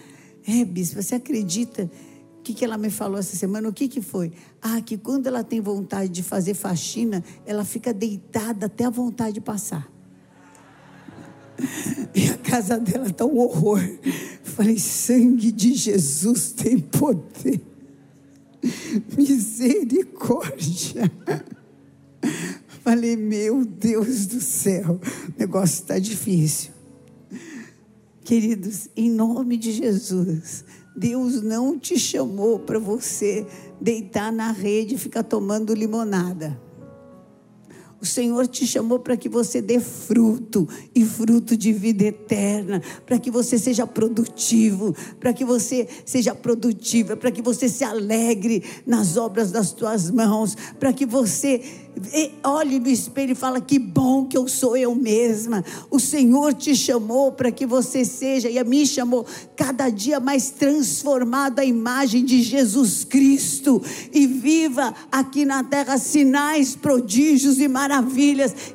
É, 0.47 0.65
Bispa, 0.65 1.03
você 1.03 1.17
acredita? 1.17 1.91
O 2.39 2.43
que, 2.45 2.53
que 2.53 2.65
ela 2.65 2.77
me 2.77 2.91
falou 2.91 3.19
essa 3.19 3.37
semana? 3.37 3.69
O 3.69 3.73
que, 3.73 3.89
que 3.89 4.03
foi? 4.03 4.31
Ah, 4.61 4.81
que 4.81 4.99
quando 4.99 5.27
ela 5.27 5.43
tem 5.43 5.61
vontade 5.61 6.11
de 6.11 6.23
fazer 6.23 6.53
faxina, 6.53 7.25
ela 7.47 7.65
fica 7.65 7.93
deitada 7.93 8.67
até 8.67 8.85
a 8.85 8.91
vontade 8.91 9.35
de 9.35 9.41
passar. 9.41 9.91
E 12.17 12.29
a 12.29 12.39
casa 12.39 12.79
dela 12.79 13.09
está 13.09 13.25
um 13.25 13.39
horror. 13.39 13.81
Falei, 14.45 14.79
sangue 14.79 15.51
de 15.51 15.75
Jesus 15.75 16.53
tem 16.53 16.79
poder. 16.79 17.61
Misericórdia. 19.17 21.11
Falei, 22.83 23.17
meu 23.17 23.65
Deus 23.65 24.27
do 24.27 24.41
céu, 24.41 25.01
o 25.01 25.39
negócio 25.39 25.83
está 25.83 25.99
difícil. 25.99 26.73
Queridos, 28.23 28.89
em 28.97 29.11
nome 29.11 29.57
de 29.57 29.73
Jesus, 29.73 30.65
Deus 30.97 31.43
não 31.43 31.79
te 31.79 31.99
chamou 31.99 32.59
para 32.59 32.79
você 32.79 33.47
deitar 33.81 34.33
na 34.33 34.53
rede 34.53 34.95
e 34.95 34.99
ficar 34.99 35.23
tomando 35.23 35.75
limonada. 35.75 36.59
O 38.05 38.07
Senhor 38.07 38.47
te 38.47 38.67
chamou 38.67 38.99
para 38.99 39.17
que 39.17 39.31
você 39.31 39.63
dê 39.63 39.81
fruto 39.81 40.69
e 40.95 41.03
fruto 41.07 41.57
de 41.57 41.73
vida 41.73 42.05
eterna, 42.05 42.83
para 43.07 43.19
que 43.19 43.31
você 43.31 43.59
seja 43.59 43.87
produtivo, 43.87 44.95
para 45.19 45.33
que 45.33 45.43
você 45.43 45.89
seja 46.05 46.35
produtiva, 46.35 47.17
para 47.17 47.31
que 47.31 47.41
você 47.41 47.67
se 47.67 47.83
alegre 47.83 48.63
nas 48.87 49.17
obras 49.17 49.51
das 49.51 49.73
tuas 49.73 50.11
mãos, 50.11 50.55
para 50.79 50.93
que 50.93 51.07
você 51.07 51.63
olhe 52.43 52.81
no 52.81 52.89
espelho 52.89 53.33
e 53.33 53.37
fala 53.37 53.61
que 53.61 53.79
bom 53.79 54.27
que 54.27 54.37
eu 54.37 54.49
sou 54.49 54.77
eu 54.77 54.95
mesma. 54.95 55.65
O 55.91 55.99
Senhor 56.01 56.53
te 56.53 56.75
chamou 56.75 57.33
para 57.33 57.51
que 57.51 57.65
você 57.65 58.05
seja 58.05 58.51
e 58.51 58.59
a 58.59 58.65
mim 58.65 58.85
chamou 58.85 59.25
cada 59.57 59.89
dia 59.89 60.19
mais 60.21 60.51
transformado 60.51 61.61
à 61.61 61.65
imagem 61.65 62.25
de 62.25 62.43
Jesus 62.43 63.05
Cristo 63.05 63.81
e 64.13 64.27
viva 64.27 64.93
aqui 65.11 65.45
na 65.45 65.63
terra 65.63 65.97
sinais, 65.97 66.77
prodígios 66.77 67.59
e 67.61 67.69
maravilhas. 67.69 67.94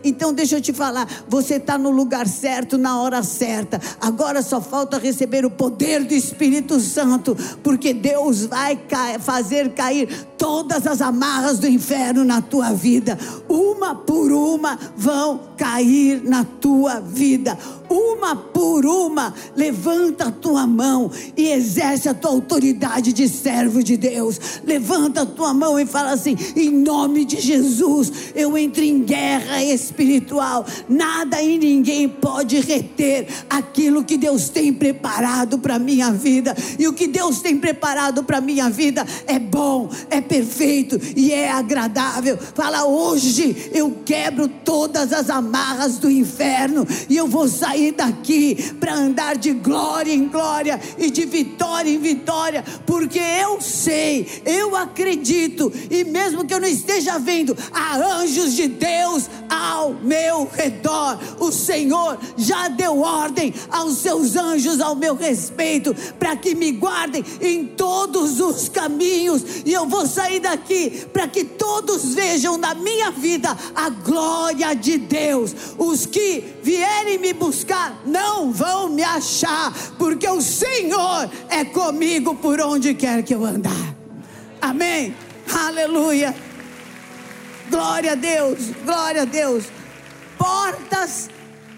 Então 0.04 0.34
deixa 0.34 0.58
eu 0.58 0.62
te 0.62 0.74
falar, 0.74 1.08
você 1.28 1.56
está 1.56 1.78
no 1.78 1.90
lugar 1.90 2.28
certo 2.28 2.78
na 2.78 3.02
hora 3.02 3.24
certa. 3.24 3.80
Agora 4.00 4.42
só 4.42 4.62
falta 4.62 4.98
receber 4.98 5.46
o 5.46 5.52
poder 5.52 6.04
do 6.04 6.14
Espírito 6.14 6.80
Santo, 6.80 7.36
porque 7.64 7.94
Deus 7.94 8.46
vai 8.46 8.80
fazer 9.20 9.74
cair 9.74 10.08
todas 10.40 10.88
as 10.88 11.02
amarras 11.02 11.60
do 11.60 11.68
inferno 11.68 12.24
na 12.24 12.42
tua 12.42 12.72
vida, 12.72 13.20
uma 13.48 13.94
por 13.94 14.32
uma 14.32 14.80
vão 14.96 15.42
cair 15.58 16.24
na 16.24 16.46
tua 16.46 17.02
vida 17.02 17.58
uma 17.90 18.36
por 18.36 18.86
uma, 18.86 19.34
levanta 19.56 20.26
a 20.26 20.32
tua 20.32 20.68
mão 20.68 21.12
e 21.36 21.48
exerce 21.48 22.08
a 22.08 22.14
tua 22.14 22.32
autoridade 22.32 23.12
de 23.12 23.28
servo 23.28 23.84
de 23.84 23.98
Deus. 23.98 24.40
Levanta 24.64 25.22
a 25.22 25.26
tua 25.26 25.54
mão 25.54 25.80
e 25.80 25.86
fala 25.86 26.12
assim: 26.12 26.38
em 26.56 26.70
nome 26.70 27.26
de 27.26 27.42
Jesus, 27.42 28.12
eu 28.36 28.58
entro 28.58 28.84
em 28.84 29.04
guerra 29.04 29.64
espiritual. 29.64 30.66
Nada 30.88 31.42
e 31.42 31.58
ninguém 31.58 32.08
pode 32.08 32.60
reter 32.60 33.28
aquilo 33.50 34.04
que 34.04 34.18
Deus 34.18 34.50
tem 34.50 34.72
preparado 34.72 35.58
para 35.58 35.80
minha 35.80 36.12
vida. 36.12 36.56
E 36.78 36.88
o 36.88 36.94
que 36.94 37.08
Deus 37.08 37.42
tem 37.42 37.58
preparado 37.58 38.24
para 38.24 38.40
minha 38.40 38.70
vida 38.70 39.06
é 39.26 39.40
bom, 39.40 39.90
é 40.10 40.22
perfeito 40.30 41.00
e 41.16 41.34
é 41.34 41.52
agradável. 41.52 42.38
Fala 42.38 42.86
hoje, 42.86 43.72
eu 43.74 43.98
quebro 44.06 44.48
todas 44.48 45.12
as 45.12 45.30
amarras 45.30 45.98
do 45.98 46.10
inferno 46.10 46.88
e 47.10 47.18
eu 47.18 47.28
vou 47.28 47.48
sair 47.48 47.92
daqui 47.92 48.74
para 48.80 48.94
andar 48.94 49.36
de 49.36 49.52
glória 49.52 50.14
em 50.14 50.28
glória 50.28 50.80
e 50.98 51.10
de 51.10 51.26
vitória 51.26 51.90
em 51.90 51.98
vitória, 51.98 52.64
porque 52.86 53.20
eu 53.20 53.60
sei, 53.60 54.44
eu 54.46 54.76
acredito, 54.76 55.74
e 55.90 56.04
mesmo 56.04 56.46
que 56.46 56.54
eu 56.54 56.62
não 56.62 56.68
esteja 56.68 57.18
vendo, 57.18 57.58
há 57.74 57.98
anjos 57.98 58.54
de 58.54 58.68
Deus 58.68 59.30
ao 59.50 59.94
meu 59.96 60.48
redor. 60.54 61.18
O 61.40 61.52
Senhor 61.52 62.20
já 62.38 62.68
deu 62.68 63.00
ordem 63.00 63.54
aos 63.72 63.98
seus 63.98 64.36
anjos 64.36 64.80
ao 64.80 64.96
meu 64.96 65.16
respeito 65.16 65.96
para 66.20 66.36
que 66.36 66.54
me 66.54 66.72
guardem 66.72 67.24
em 67.42 67.66
todos 67.66 68.40
os 68.40 68.70
caminhos, 68.70 69.44
e 69.66 69.74
eu 69.74 69.88
vou 69.88 70.06
daqui 70.40 71.06
para 71.14 71.28
que 71.28 71.44
todos 71.44 72.16
vejam 72.16 72.58
na 72.58 72.74
minha 72.74 73.12
vida 73.12 73.56
a 73.76 73.90
glória 73.90 74.74
de 74.74 74.98
Deus. 74.98 75.54
Os 75.78 76.06
que 76.06 76.56
vierem 76.64 77.18
me 77.18 77.34
buscar 77.34 77.50
buscar 77.50 78.02
não 78.06 78.52
vão 78.52 78.90
me 78.90 79.02
achar, 79.04 79.74
porque 79.98 80.28
o 80.28 80.42
Senhor 80.42 81.32
é 81.50 81.66
comigo 81.66 82.36
por 82.36 82.62
onde 82.62 82.94
quer 82.94 83.24
que 83.24 83.34
eu 83.34 83.44
andar. 83.44 83.96
Amém? 84.62 85.16
Aleluia. 85.52 86.36
Glória 87.70 88.12
a 88.14 88.16
Deus, 88.16 88.60
glória 88.86 89.24
a 89.24 89.26
Deus. 89.26 89.66
Portas 90.38 91.28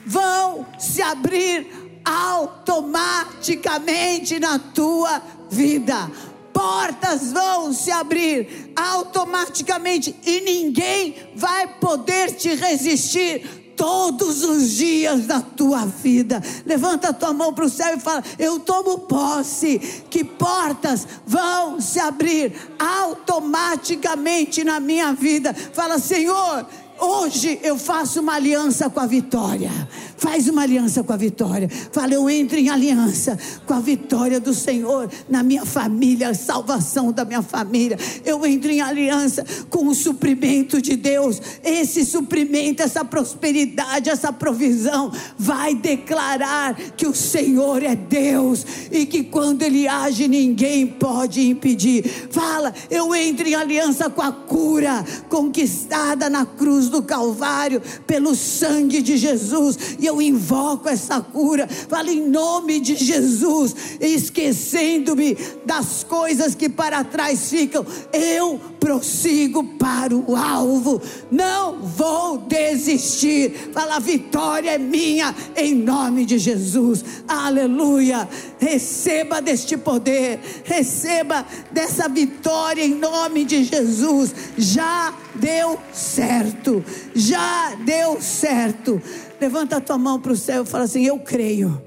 vão 0.06 0.68
se 0.78 1.02
abrir 1.02 1.66
automaticamente 2.04 4.38
na 4.40 4.60
tua 4.60 5.22
vida. 5.50 6.12
Portas 6.54 7.32
vão 7.32 7.74
se 7.74 7.92
abrir 7.92 8.72
automaticamente 8.76 10.16
e 10.26 10.42
ninguém 10.42 11.16
vai 11.36 11.68
poder 11.68 12.36
te 12.36 12.54
resistir 12.56 13.62
todos 13.82 14.44
os 14.44 14.70
dias 14.74 15.26
da 15.26 15.42
tua 15.42 15.86
vida. 15.88 16.40
Levanta 16.68 17.10
a 17.10 17.14
tua 17.14 17.34
mão 17.34 17.52
para 17.52 17.66
o 17.66 17.70
céu 17.70 17.96
e 17.96 18.00
fala: 18.00 18.24
Eu 18.38 18.60
tomo 18.60 19.00
posse 19.00 20.04
que 20.08 20.24
portas 20.24 21.08
vão 21.26 21.82
se 21.82 22.00
abrir 22.00 22.54
automaticamente 22.78 24.64
na 24.64 24.80
minha 24.80 25.14
vida. 25.14 25.52
Fala, 25.54 25.98
Senhor, 25.98 26.68
hoje 27.00 27.60
eu 27.64 27.76
faço 27.76 28.20
uma 28.20 28.36
aliança 28.36 28.88
com 28.88 29.00
a 29.00 29.08
vitória. 29.08 29.72
Faz 30.22 30.48
uma 30.48 30.62
aliança 30.62 31.02
com 31.02 31.12
a 31.12 31.18
vitória. 31.18 31.68
Fala, 31.92 32.14
eu 32.14 32.30
entro 32.30 32.56
em 32.56 32.70
aliança 32.70 33.40
com 33.66 33.74
a 33.74 33.80
vitória 33.80 34.40
do 34.40 34.54
Senhor 34.54 35.10
na 35.28 35.42
minha 35.42 35.66
família, 35.66 36.30
a 36.30 36.36
salvação 36.36 37.12
da 37.12 37.26
minha 37.26 37.42
família. 37.42 37.98
Eu 38.24 38.46
entro 38.46 38.70
em 38.70 38.82
aliança 38.82 39.44
com 39.68 39.88
o 39.88 39.96
suprimento 39.96 40.80
de 40.80 40.96
Deus. 40.96 41.42
Esse 41.64 42.06
suprimento, 42.06 42.84
essa 42.84 43.04
prosperidade, 43.04 44.12
essa 44.12 44.32
provisão 44.32 45.12
vai 45.40 45.74
declarar 45.74 46.76
que 46.76 47.08
o 47.08 47.16
Senhor 47.16 47.82
é 47.82 47.96
Deus 47.96 48.64
e 48.92 49.08
que 49.08 49.24
quando 49.24 49.64
Ele 49.64 49.88
age, 49.88 50.28
ninguém 50.28 50.86
pode 50.86 51.50
impedir. 51.50 52.28
Fala, 52.30 52.72
eu 52.92 53.16
entro 53.16 53.48
em 53.48 53.56
aliança 53.56 54.08
com 54.08 54.22
a 54.22 54.32
cura 54.32 55.04
conquistada 55.28 56.30
na 56.30 56.46
cruz 56.46 56.90
do 56.90 57.02
Calvário 57.02 57.82
pelo 58.06 58.36
sangue 58.36 59.02
de 59.02 59.18
Jesus. 59.18 59.98
E 59.98 60.11
eu 60.12 60.22
invoco 60.22 60.90
essa 60.90 61.22
cura. 61.22 61.68
Fala 61.68 62.12
em 62.12 62.28
nome 62.28 62.80
de 62.80 62.96
Jesus, 62.96 63.74
esquecendo-me 64.00 65.38
das 65.66 66.04
coisas 66.04 66.54
que 66.54 66.68
para 66.68 67.04
trás 67.04 67.50
ficam, 67.50 67.86
eu 68.12 68.60
prossigo 68.80 69.64
para 69.78 70.16
o 70.16 70.36
alvo. 70.36 71.02
Não 71.32 71.80
vou 71.80 72.40
desistir. 72.40 73.72
Fala, 73.74 73.96
a 73.96 74.00
vitória 74.00 74.72
é 74.72 74.78
minha 74.78 75.34
em 75.56 75.76
nome 75.76 76.26
de 76.26 76.38
Jesus. 76.38 77.04
Aleluia. 77.28 78.28
Receba 78.60 79.42
deste 79.42 79.78
poder, 79.78 80.40
receba 80.66 81.46
dessa 81.72 82.10
vitória 82.10 82.84
em 82.84 82.96
nome 82.96 83.46
de 83.46 83.64
Jesus. 83.64 84.34
Já 84.58 85.14
deu 85.36 85.80
certo. 85.94 86.84
Já 87.16 87.76
deu 87.86 88.22
certo. 88.22 89.02
Levanta 89.42 89.78
a 89.78 89.82
tua 89.82 89.98
mão 89.98 90.22
para 90.22 90.34
o 90.34 90.38
céu 90.38 90.62
e 90.62 90.68
fala 90.68 90.84
assim: 90.84 91.04
Eu 91.04 91.18
creio 91.18 91.82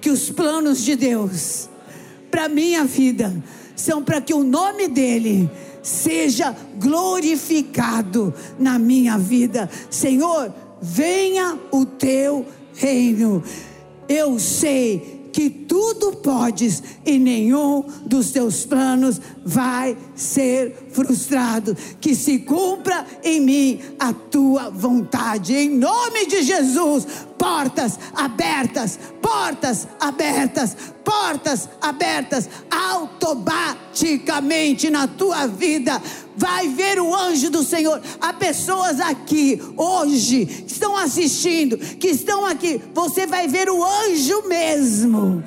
que 0.00 0.08
os 0.08 0.30
planos 0.30 0.82
de 0.82 0.96
Deus 0.96 1.68
para 2.30 2.48
minha 2.48 2.82
vida 2.86 3.30
são 3.76 4.02
para 4.02 4.22
que 4.22 4.32
o 4.32 4.42
nome 4.42 4.88
dele 4.88 5.50
seja 5.82 6.56
glorificado 6.78 8.32
na 8.58 8.78
minha 8.78 9.18
vida. 9.18 9.68
Senhor, 9.90 10.50
venha 10.80 11.58
o 11.70 11.84
teu 11.84 12.46
reino. 12.74 13.42
Eu 14.08 14.38
sei 14.38 15.28
que 15.30 15.50
tudo 15.50 16.16
podes 16.16 16.82
e 17.04 17.18
nenhum 17.18 17.84
dos 18.06 18.30
teus 18.30 18.64
planos 18.64 19.20
vai 19.44 19.96
ser 20.14 20.90
frustrado. 20.92 21.76
Que 22.00 22.14
se 22.14 22.38
cumpra 22.40 23.04
em 23.22 23.40
mim 23.40 23.80
a 23.98 24.12
tua 24.12 24.68
vontade. 24.70 25.54
Em 25.54 25.68
nome 25.68 26.26
de 26.26 26.42
Jesus, 26.42 27.06
portas 27.38 27.98
abertas, 28.14 28.98
portas 29.20 29.88
abertas, 30.00 30.76
portas 31.04 31.68
abertas 31.80 32.48
automaticamente 32.70 34.88
na 34.90 35.08
tua 35.08 35.46
vida. 35.46 36.02
Vai 36.36 36.68
ver 36.68 37.00
o 37.00 37.14
anjo 37.14 37.50
do 37.50 37.62
Senhor. 37.62 38.02
Há 38.20 38.32
pessoas 38.32 38.98
aqui 39.00 39.60
hoje 39.76 40.46
que 40.46 40.72
estão 40.72 40.96
assistindo, 40.96 41.76
que 41.76 42.08
estão 42.08 42.46
aqui. 42.46 42.80
Você 42.94 43.26
vai 43.26 43.46
ver 43.48 43.68
o 43.68 43.84
anjo 43.84 44.48
mesmo 44.48 45.44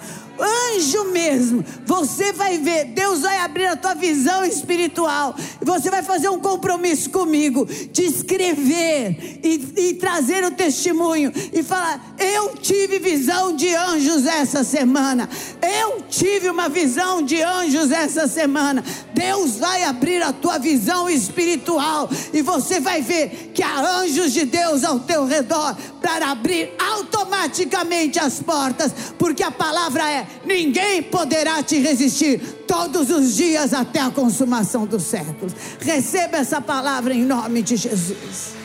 anjo 0.76 1.06
mesmo, 1.06 1.64
você 1.86 2.34
vai 2.34 2.58
ver, 2.58 2.86
Deus 2.86 3.22
vai 3.22 3.38
abrir 3.38 3.66
a 3.66 3.76
tua 3.76 3.94
visão 3.94 4.46
espiritual, 4.46 5.36
você 5.62 5.90
vai 5.90 6.04
fazer 6.04 6.30
um 6.30 6.40
compromisso 6.40 7.10
comigo, 7.10 7.66
de 7.66 8.04
escrever 8.04 9.40
e, 9.44 9.90
e 9.90 9.94
trazer 9.96 10.44
o 10.44 10.52
testemunho 10.52 11.32
e 11.54 11.64
falar: 11.64 12.16
Eu 12.20 12.56
tive 12.56 13.00
visão 13.00 13.56
de 13.56 13.74
anjos 13.74 14.26
essa 14.26 14.64
semana, 14.64 15.30
eu 15.62 16.02
tive 16.10 16.50
uma 16.50 16.70
visão 16.70 17.22
de 17.22 17.42
anjos 17.42 17.92
essa 17.92 18.28
semana. 18.28 18.84
Deus 19.14 19.58
vai 19.58 19.84
abrir 19.84 20.22
a 20.22 20.34
tua 20.34 20.58
visão 20.58 21.10
espiritual 21.10 22.10
e 22.34 22.42
você 22.42 22.80
vai 22.80 23.02
ver 23.02 23.52
que 23.54 23.64
há 23.64 24.00
anjos 24.00 24.34
de 24.34 24.46
Deus 24.46 24.84
ao 24.84 25.00
teu 25.00 25.26
redor 25.26 25.76
para 26.02 26.32
abrir 26.32 26.74
automaticamente 26.78 28.20
as 28.20 28.42
portas, 28.42 28.92
porque 29.18 29.42
a 29.42 29.52
palavra 29.52 30.10
é 30.10 30.28
ninguém 30.66 31.04
poderá 31.04 31.62
te 31.62 31.78
resistir 31.78 32.40
todos 32.68 33.10
os 33.10 33.36
dias 33.36 33.74
até 33.74 34.00
a 34.00 34.10
consumação 34.10 34.86
dos 34.86 35.04
séculos. 35.04 35.54
Receba 35.80 36.38
essa 36.38 36.60
palavra 36.60 37.14
em 37.14 37.24
nome 37.24 37.62
de 37.62 37.76
Jesus. 37.76 38.56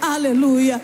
Aleluia. 0.00 0.80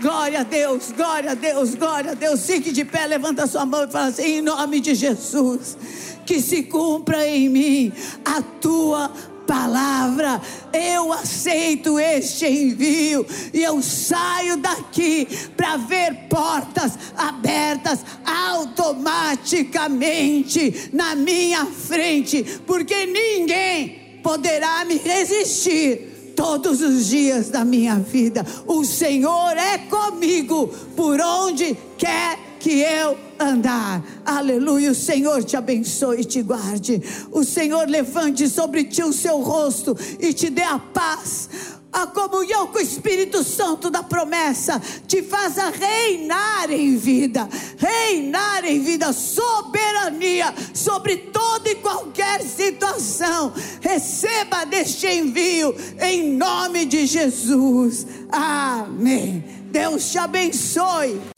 Glória 0.00 0.40
a 0.40 0.42
Deus, 0.44 0.92
glória 0.96 1.32
a 1.32 1.34
Deus, 1.34 1.74
glória 1.74 2.12
a 2.12 2.14
Deus. 2.14 2.46
Fique 2.46 2.70
de 2.70 2.84
pé, 2.84 3.06
levanta 3.06 3.48
sua 3.48 3.66
mão 3.66 3.84
e 3.84 3.90
fala 3.90 4.08
assim: 4.08 4.38
em 4.38 4.42
nome 4.42 4.78
de 4.78 4.94
Jesus, 4.94 5.76
que 6.24 6.40
se 6.40 6.62
cumpra 6.64 7.26
em 7.26 7.48
mim 7.48 7.92
a 8.24 8.40
tua 8.40 9.10
palavra, 9.48 10.40
eu 10.74 11.10
aceito 11.10 11.98
este 11.98 12.46
envio 12.46 13.26
e 13.54 13.62
eu 13.62 13.80
saio 13.82 14.58
daqui 14.58 15.26
para 15.56 15.78
ver 15.78 16.26
portas 16.28 16.98
abertas 17.16 18.04
automaticamente 18.26 20.90
na 20.92 21.14
minha 21.14 21.64
frente, 21.64 22.60
porque 22.66 23.06
ninguém 23.06 24.20
poderá 24.22 24.84
me 24.84 24.98
resistir 24.98 26.34
todos 26.36 26.82
os 26.82 27.06
dias 27.06 27.48
da 27.48 27.64
minha 27.64 27.96
vida. 27.96 28.44
O 28.66 28.84
Senhor 28.84 29.56
é 29.56 29.78
comigo 29.78 30.68
por 30.94 31.18
onde 31.20 31.74
quer 31.96 32.38
que 32.60 32.80
eu 32.80 33.27
andar. 33.38 34.02
Aleluia. 34.24 34.90
O 34.90 34.94
Senhor 34.94 35.44
te 35.44 35.56
abençoe 35.56 36.20
e 36.20 36.24
te 36.24 36.42
guarde. 36.42 37.02
O 37.30 37.44
Senhor 37.44 37.88
levante 37.88 38.48
sobre 38.48 38.84
ti 38.84 39.02
o 39.02 39.12
seu 39.12 39.40
rosto 39.40 39.96
e 40.18 40.32
te 40.32 40.50
dê 40.50 40.62
a 40.62 40.78
paz. 40.78 41.48
A 41.90 42.06
comunhão 42.06 42.66
com 42.66 42.78
o 42.78 42.82
Espírito 42.82 43.42
Santo 43.42 43.88
da 43.88 44.02
promessa 44.02 44.80
te 45.06 45.22
faça 45.22 45.70
reinar 45.70 46.70
em 46.70 46.96
vida, 46.96 47.48
reinar 47.78 48.62
em 48.66 48.80
vida, 48.82 49.10
soberania 49.12 50.54
sobre 50.74 51.16
toda 51.16 51.70
e 51.70 51.76
qualquer 51.76 52.42
situação. 52.42 53.52
Receba 53.80 54.64
deste 54.64 55.06
envio 55.06 55.74
em 55.98 56.34
nome 56.34 56.84
de 56.84 57.06
Jesus. 57.06 58.06
Amém. 58.30 59.42
Deus 59.70 60.10
te 60.10 60.18
abençoe. 60.18 61.37